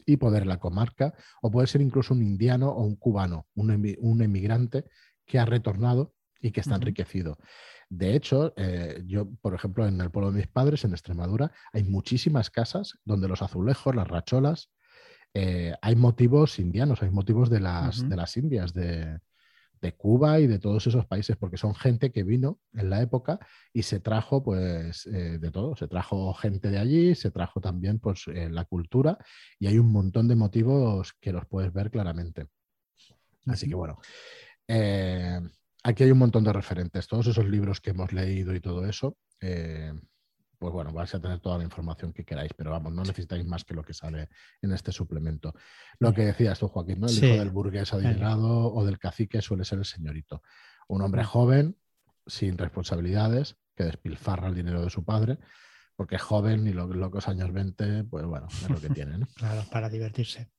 y 0.05 0.17
poder 0.17 0.43
en 0.43 0.49
la 0.49 0.59
comarca, 0.59 1.13
o 1.41 1.51
puede 1.51 1.67
ser 1.67 1.81
incluso 1.81 2.13
un 2.13 2.23
indiano 2.23 2.69
o 2.69 2.83
un 2.83 2.95
cubano, 2.95 3.47
un, 3.53 3.95
un 3.99 4.21
emigrante 4.21 4.85
que 5.25 5.37
ha 5.37 5.45
retornado 5.45 6.15
y 6.41 6.51
que 6.51 6.61
está 6.61 6.75
enriquecido. 6.75 7.37
De 7.89 8.15
hecho, 8.15 8.53
eh, 8.55 9.01
yo, 9.05 9.29
por 9.41 9.55
ejemplo, 9.55 9.87
en 9.87 9.99
el 9.99 10.11
pueblo 10.11 10.31
de 10.31 10.37
mis 10.37 10.47
padres, 10.47 10.85
en 10.85 10.91
Extremadura, 10.91 11.51
hay 11.73 11.83
muchísimas 11.83 12.49
casas 12.51 12.99
donde 13.03 13.27
los 13.27 13.41
azulejos, 13.41 13.95
las 13.95 14.07
racholas, 14.07 14.69
eh, 15.33 15.73
hay 15.81 15.95
motivos 15.95 16.59
indianos, 16.59 17.01
hay 17.01 17.09
motivos 17.09 17.49
de 17.49 17.59
las, 17.59 18.07
de 18.07 18.15
las 18.15 18.37
Indias, 18.37 18.73
de, 18.73 19.19
Cuba 19.97 20.41
y 20.41 20.45
de 20.45 20.59
todos 20.59 20.85
esos 20.87 21.05
países, 21.05 21.37
porque 21.37 21.55
son 21.55 21.73
gente 21.73 22.11
que 22.11 22.23
vino 22.23 22.59
en 22.73 22.89
la 22.89 23.01
época 23.01 23.39
y 23.73 23.83
se 23.83 24.01
trajo, 24.01 24.43
pues, 24.43 25.07
eh, 25.07 25.39
de 25.39 25.51
todo. 25.51 25.75
Se 25.77 25.87
trajo 25.87 26.33
gente 26.33 26.69
de 26.69 26.77
allí, 26.77 27.15
se 27.15 27.31
trajo 27.31 27.61
también, 27.61 27.97
pues, 27.97 28.25
la 28.27 28.65
cultura 28.65 29.17
y 29.57 29.67
hay 29.67 29.79
un 29.79 29.91
montón 29.91 30.27
de 30.27 30.35
motivos 30.35 31.13
que 31.21 31.31
los 31.31 31.45
puedes 31.45 31.71
ver 31.71 31.89
claramente. 31.91 32.47
Así 33.45 33.69
que 33.69 33.75
bueno 33.75 33.99
aquí 35.89 36.03
hay 36.03 36.11
un 36.11 36.17
montón 36.17 36.43
de 36.43 36.53
referentes. 36.53 37.07
Todos 37.07 37.27
esos 37.27 37.45
libros 37.45 37.81
que 37.81 37.91
hemos 37.91 38.13
leído 38.13 38.53
y 38.55 38.59
todo 38.59 38.85
eso, 38.85 39.17
eh, 39.41 39.93
pues 40.57 40.73
bueno, 40.73 40.91
vais 40.91 41.13
a 41.15 41.21
tener 41.21 41.39
toda 41.39 41.57
la 41.57 41.63
información 41.63 42.11
que 42.11 42.25
queráis, 42.25 42.51
pero 42.55 42.71
vamos, 42.71 42.93
no 42.93 43.03
necesitáis 43.03 43.45
más 43.45 43.63
que 43.63 43.73
lo 43.73 43.83
que 43.83 43.93
sale 43.93 44.29
en 44.61 44.73
este 44.73 44.91
suplemento. 44.91 45.53
Lo 45.99 46.13
que 46.13 46.25
decías 46.25 46.59
tú, 46.59 46.67
Joaquín, 46.67 46.99
¿no? 46.99 47.07
El 47.07 47.13
hijo 47.13 47.39
del 47.39 47.49
burgués 47.49 47.93
adinerado 47.93 48.73
o 48.73 48.85
del 48.85 48.99
cacique 48.99 49.41
suele 49.41 49.63
ser 49.63 49.79
el 49.79 49.85
señorito. 49.85 50.43
Un 50.87 51.01
hombre 51.01 51.23
joven, 51.23 51.77
sin 52.27 52.57
responsabilidades, 52.57 53.55
que 53.75 53.85
despilfarra 53.85 54.49
el 54.49 54.55
dinero 54.55 54.83
de 54.83 54.89
su 54.89 55.05
padre, 55.05 55.37
porque 55.95 56.15
es 56.17 56.21
joven 56.21 56.67
y 56.67 56.73
los 56.73 56.89
locos 56.93 57.27
años 57.29 57.53
20, 57.53 58.03
pues 58.05 58.25
bueno, 58.25 58.47
es 58.51 58.69
lo 58.69 58.81
que 58.81 58.89
tienen. 58.89 59.25
claro, 59.35 59.63
para 59.71 59.89
divertirse. 59.89 60.51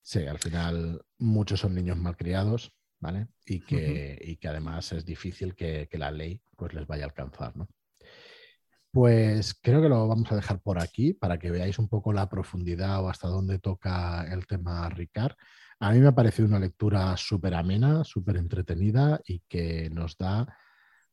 Sí, 0.00 0.26
al 0.26 0.38
final 0.38 1.04
muchos 1.18 1.60
son 1.60 1.74
niños 1.74 1.96
malcriados, 1.96 2.72
¿vale? 3.04 3.28
Y 3.44 3.60
que, 3.60 4.18
y 4.18 4.36
que 4.36 4.48
además 4.48 4.90
es 4.92 5.04
difícil 5.04 5.54
que, 5.54 5.86
la 5.92 6.10
ley 6.10 6.40
pues, 6.56 6.72
les 6.72 6.86
vaya 6.86 7.04
a 7.04 7.08
alcanzar, 7.08 7.54
¿no? 7.54 7.68
Pues 8.90 9.52
creo 9.60 9.82
que 9.82 9.90
lo 9.90 10.08
vamos 10.08 10.32
a 10.32 10.36
dejar 10.36 10.60
por 10.60 10.80
aquí 10.80 11.12
para 11.12 11.38
que 11.38 11.50
veáis 11.50 11.78
un 11.78 11.88
poco 11.88 12.14
la 12.14 12.30
profundidad 12.30 13.04
o 13.04 13.10
hasta 13.10 13.28
dónde 13.28 13.58
toca 13.58 14.22
el 14.32 14.46
tema 14.46 14.88
Ricard. 14.88 15.34
A 15.80 15.90
mí 15.92 15.98
me 15.98 16.08
ha 16.08 16.14
parecido 16.14 16.48
una 16.48 16.60
lectura 16.60 17.14
súper 17.18 17.54
amena, 17.54 18.04
súper 18.04 18.38
entretenida 18.38 19.20
y 19.26 19.40
que 19.40 19.90
nos 19.90 20.16
da 20.16 20.46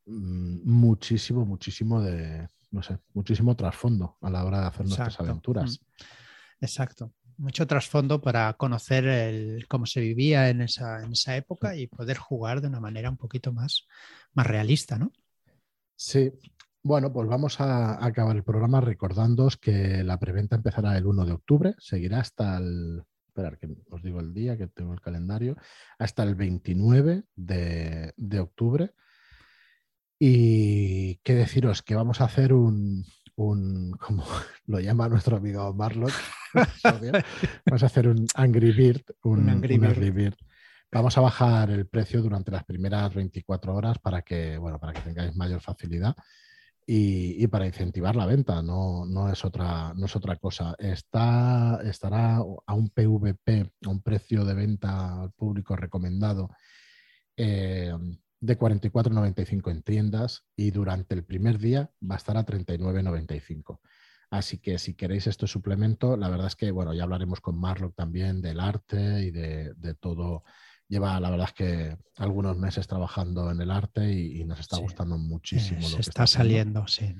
mm, 0.06 0.60
muchísimo, 0.64 1.44
muchísimo 1.44 2.00
de, 2.00 2.48
no 2.70 2.82
sé, 2.82 3.00
muchísimo 3.12 3.54
trasfondo 3.54 4.16
a 4.22 4.30
la 4.30 4.46
hora 4.46 4.60
de 4.60 4.66
hacer 4.68 4.86
nuestras 4.86 5.20
aventuras. 5.20 5.78
Mm. 5.80 6.64
Exacto. 6.64 7.12
Mucho 7.36 7.66
trasfondo 7.66 8.20
para 8.20 8.52
conocer 8.54 9.66
cómo 9.68 9.86
se 9.86 10.00
vivía 10.00 10.48
en 10.48 10.62
esa, 10.62 11.06
época 11.36 11.76
y 11.76 11.86
poder 11.86 12.18
jugar 12.18 12.60
de 12.60 12.68
una 12.68 12.80
manera 12.80 13.10
un 13.10 13.16
poquito 13.16 13.52
más, 13.52 13.86
realista, 14.34 14.98
¿no? 14.98 15.12
Sí, 15.96 16.32
bueno, 16.82 17.12
pues 17.12 17.28
vamos 17.28 17.60
a 17.60 18.04
acabar 18.04 18.36
el 18.36 18.44
programa 18.44 18.80
recordándoos 18.80 19.56
que 19.56 20.02
la 20.02 20.18
preventa 20.18 20.56
empezará 20.56 20.96
el 20.96 21.06
1 21.06 21.24
de 21.24 21.32
octubre, 21.32 21.74
seguirá 21.78 22.20
hasta 22.20 22.58
el, 22.58 23.04
esperar 23.32 23.58
que 23.58 23.68
os 23.90 24.02
digo 24.02 24.20
el 24.20 24.34
día 24.34 24.58
que 24.58 24.66
tengo 24.66 24.92
el 24.92 25.00
calendario, 25.00 25.56
hasta 25.98 26.22
el 26.22 26.34
29 26.34 27.24
de, 27.34 28.40
octubre. 28.40 28.92
Y 30.18 31.16
qué 31.24 31.34
deciros, 31.34 31.82
que 31.82 31.94
vamos 31.94 32.20
a 32.20 32.24
hacer 32.24 32.52
un, 32.52 33.04
un 33.34 33.92
como 33.92 34.24
lo 34.66 34.80
llama 34.80 35.08
nuestro 35.08 35.38
amigo 35.38 35.72
Marlock, 35.72 36.12
vamos 37.66 37.82
a 37.82 37.86
hacer 37.86 38.08
un 38.08 38.26
Angry 38.34 38.72
Bird, 38.72 39.02
un, 39.22 39.48
Angry, 39.48 39.78
Bird. 40.10 40.36
Vamos 40.90 41.16
a 41.16 41.22
bajar 41.22 41.70
el 41.70 41.86
precio 41.86 42.20
durante 42.20 42.50
las 42.50 42.64
primeras 42.64 43.14
24 43.14 43.74
horas 43.74 43.98
para 43.98 44.22
que, 44.22 44.58
bueno, 44.58 44.78
para 44.78 44.92
que 44.92 45.00
tengáis 45.00 45.34
mayor 45.34 45.60
facilidad 45.60 46.14
y, 46.86 47.46
para 47.46 47.66
incentivar 47.66 48.16
la 48.16 48.26
venta, 48.26 48.60
no, 48.62 49.06
no, 49.06 49.30
es, 49.30 49.44
otra, 49.44 49.94
no 49.94 50.06
es 50.06 50.16
otra 50.16 50.36
cosa. 50.36 50.74
Está, 50.78 51.80
estará 51.84 52.36
a 52.36 52.74
un 52.74 52.90
PVP, 52.90 53.72
a 53.84 53.88
un 53.88 54.02
precio 54.02 54.44
de 54.44 54.54
venta 54.54 55.22
al 55.22 55.32
público 55.32 55.76
recomendado 55.76 56.50
eh, 57.36 57.94
de 58.40 58.58
44,95 58.58 59.70
en 59.70 59.82
tiendas 59.82 60.44
y 60.56 60.72
durante 60.72 61.14
el 61.14 61.24
primer 61.24 61.58
día 61.58 61.90
va 62.02 62.16
a 62.16 62.18
estar 62.18 62.36
a 62.36 62.44
39,95. 62.44 63.78
Así 64.32 64.56
que 64.56 64.78
si 64.78 64.94
queréis 64.94 65.26
este 65.26 65.46
suplemento, 65.46 66.16
la 66.16 66.30
verdad 66.30 66.46
es 66.46 66.56
que, 66.56 66.70
bueno, 66.70 66.94
ya 66.94 67.02
hablaremos 67.02 67.42
con 67.42 67.60
Marlock 67.60 67.94
también 67.94 68.40
del 68.40 68.60
arte 68.60 69.20
y 69.20 69.30
de, 69.30 69.74
de 69.74 69.94
todo 69.94 70.42
lleva, 70.88 71.20
la 71.20 71.28
verdad 71.28 71.48
es 71.48 71.52
que 71.52 71.98
algunos 72.16 72.56
meses 72.56 72.86
trabajando 72.86 73.50
en 73.50 73.60
el 73.60 73.70
arte 73.70 74.10
y, 74.10 74.42
nos 74.44 74.58
está 74.58 74.78
gustando 74.78 75.18
muchísimo. 75.18 75.86
lo 75.86 75.96
que 75.96 76.00
está, 76.00 76.26
saliendo, 76.26 76.86
sí. 76.86 77.14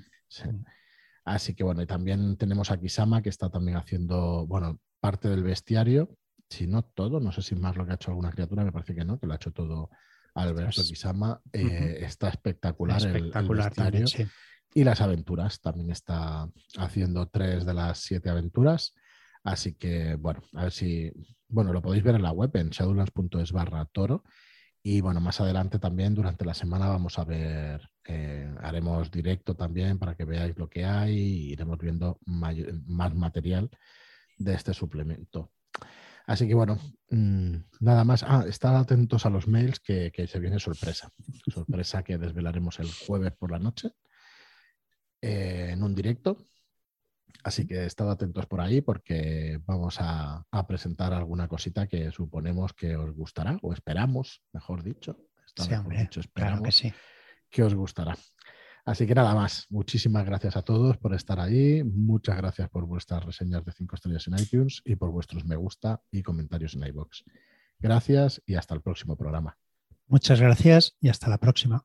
Así 1.27 1.55
que 1.55 1.65
bueno, 1.65 1.83
y 1.83 1.87
también 1.87 2.39
tenemos 2.39 2.71
a 2.71 2.81
Kisama 2.81 3.21
que 3.21 3.29
está 3.29 3.51
también 3.51 3.77
haciendo, 3.77 4.47
bueno, 4.47 4.81
parte 4.99 5.29
del 5.29 5.43
bestiario, 5.43 6.17
si 6.49 6.67
no 6.67 6.83
todo, 6.83 7.21
no 7.21 7.31
sé 7.31 7.43
si 7.43 7.55
que 7.55 7.67
ha 7.67 7.95
hecho 7.95 8.11
alguna 8.11 8.31
criatura, 8.31 8.65
me 8.65 8.73
parece 8.73 8.95
que 8.95 9.05
no, 9.05 9.21
que 9.21 9.27
lo 9.27 9.35
ha 9.35 9.37
hecho 9.37 9.53
todo 9.53 9.91
Alberto 10.35 10.83
Kisama. 10.83 11.43
Eh, 11.53 11.99
está 12.01 12.29
espectacular, 12.29 12.97
espectacular 12.97 13.73
el, 13.77 13.91
bestiario. 13.93 14.31
Y 14.75 14.85
las 14.85 15.01
aventuras, 15.01 15.61
también 15.61 15.91
está 15.91 16.49
haciendo 16.79 17.29
tres 17.29 17.67
de 17.67 17.75
las 17.75 17.99
siete 17.99 18.31
aventuras. 18.31 18.95
Así 19.45 19.75
que, 19.75 20.15
bueno, 20.15 20.43
a 20.55 20.65
ver 20.65 20.73
si, 20.73 21.13
bueno, 21.49 21.73
lo 21.73 21.83
podéis 21.83 22.05
ver 22.05 22.15
en 22.15 22.23
la 22.23 22.33
web, 22.33 22.51
en 22.55 22.71
shadowlands.es 22.71 23.53
barra 23.53 23.85
toro. 23.87 24.25
Y 24.83 25.01
bueno, 25.01 25.21
más 25.21 25.41
adelante 25.41 25.79
también 25.79 26.15
durante 26.15 26.45
la 26.45 26.55
semana 26.55 26.89
vamos 26.89 27.19
a 27.19 27.25
ver, 27.25 27.89
eh, 28.05 28.53
haremos 28.63 29.11
directo 29.11 29.55
también 29.55 29.99
para 29.99 30.17
que 30.17 30.25
veáis 30.25 30.57
lo 30.57 30.69
que 30.69 30.85
hay 30.85 31.17
y 31.17 31.53
iremos 31.53 31.79
viendo 31.79 32.19
más 32.25 33.15
material 33.15 33.71
de 34.39 34.55
este 34.55 34.75
suplemento. 34.75 35.53
Así 36.27 36.49
que 36.49 36.55
bueno, 36.55 36.79
mm, 37.11 37.57
nada 37.81 38.05
más. 38.05 38.23
Ah, 38.23 38.45
estad 38.49 38.77
atentos 38.77 39.27
a 39.27 39.31
los 39.31 39.47
mails 39.49 39.81
que, 39.81 40.13
se 40.27 40.41
viene 40.41 40.59
sorpresa. 40.59 41.13
Sorpresa 41.53 42.03
que 42.03 42.19
desvelaremos 42.19 42.81
el 42.81 42.91
jueves 42.91 43.33
por 43.33 43.51
la 43.51 43.59
noche 43.59 43.93
eh, 45.23 45.71
en 45.71 45.83
un 45.83 45.95
directo. 45.95 46.37
Así 47.45 47.67
que 47.67 47.87
estad 47.87 48.11
atentos 48.11 48.47
por 48.47 48.61
ahí 48.61 48.83
porque 48.83 49.59
vamos 49.65 49.97
a, 50.01 50.45
presentar 50.69 51.13
alguna 51.13 51.49
cosita 51.49 51.87
que 51.87 52.11
suponemos 52.13 52.73
que 52.75 52.97
os 52.97 53.13
gustará, 53.15 53.59
o 53.63 53.73
esperamos, 53.73 54.43
mejor 54.53 54.83
dicho. 54.83 55.19
sí, 55.57 55.73
hombre, 55.75 56.09
claro 56.35 56.63
que 56.63 56.73
sí. 56.73 56.93
Que 57.51 57.63
os 57.63 57.75
gustará. 57.75 58.17
Así 58.85 59.07
que 59.07 59.15
nada 59.15 59.35
más, 59.35 59.67
muchísimas 59.71 60.25
gracias 60.25 60.57
a 60.57 60.63
todos 60.63 60.99
por 60.99 61.15
estar 61.15 61.39
ahí, 61.39 61.85
muchas 61.85 62.37
gracias 62.37 62.69
por 62.69 62.85
vuestras 62.85 63.25
reseñas 63.25 63.65
de 63.65 63.73
5 63.73 63.95
estrellas 63.95 64.27
en 64.27 64.39
iTunes 64.39 64.83
y 64.85 64.97
por 64.97 65.11
vuestros 65.11 65.45
me 65.45 65.55
gusta 65.55 66.01
y 66.11 66.23
comentarios 66.23 66.75
en 66.75 66.85
iBox. 66.87 67.25
Gracias 67.79 68.43
y 68.45 68.57
hasta 68.57 68.75
el 68.75 68.83
próximo 68.83 69.17
programa. 69.17 69.57
Muchas 70.07 70.41
gracias 70.41 70.97
y 71.01 71.09
hasta 71.09 71.29
la 71.29 71.39
próxima. 71.39 71.85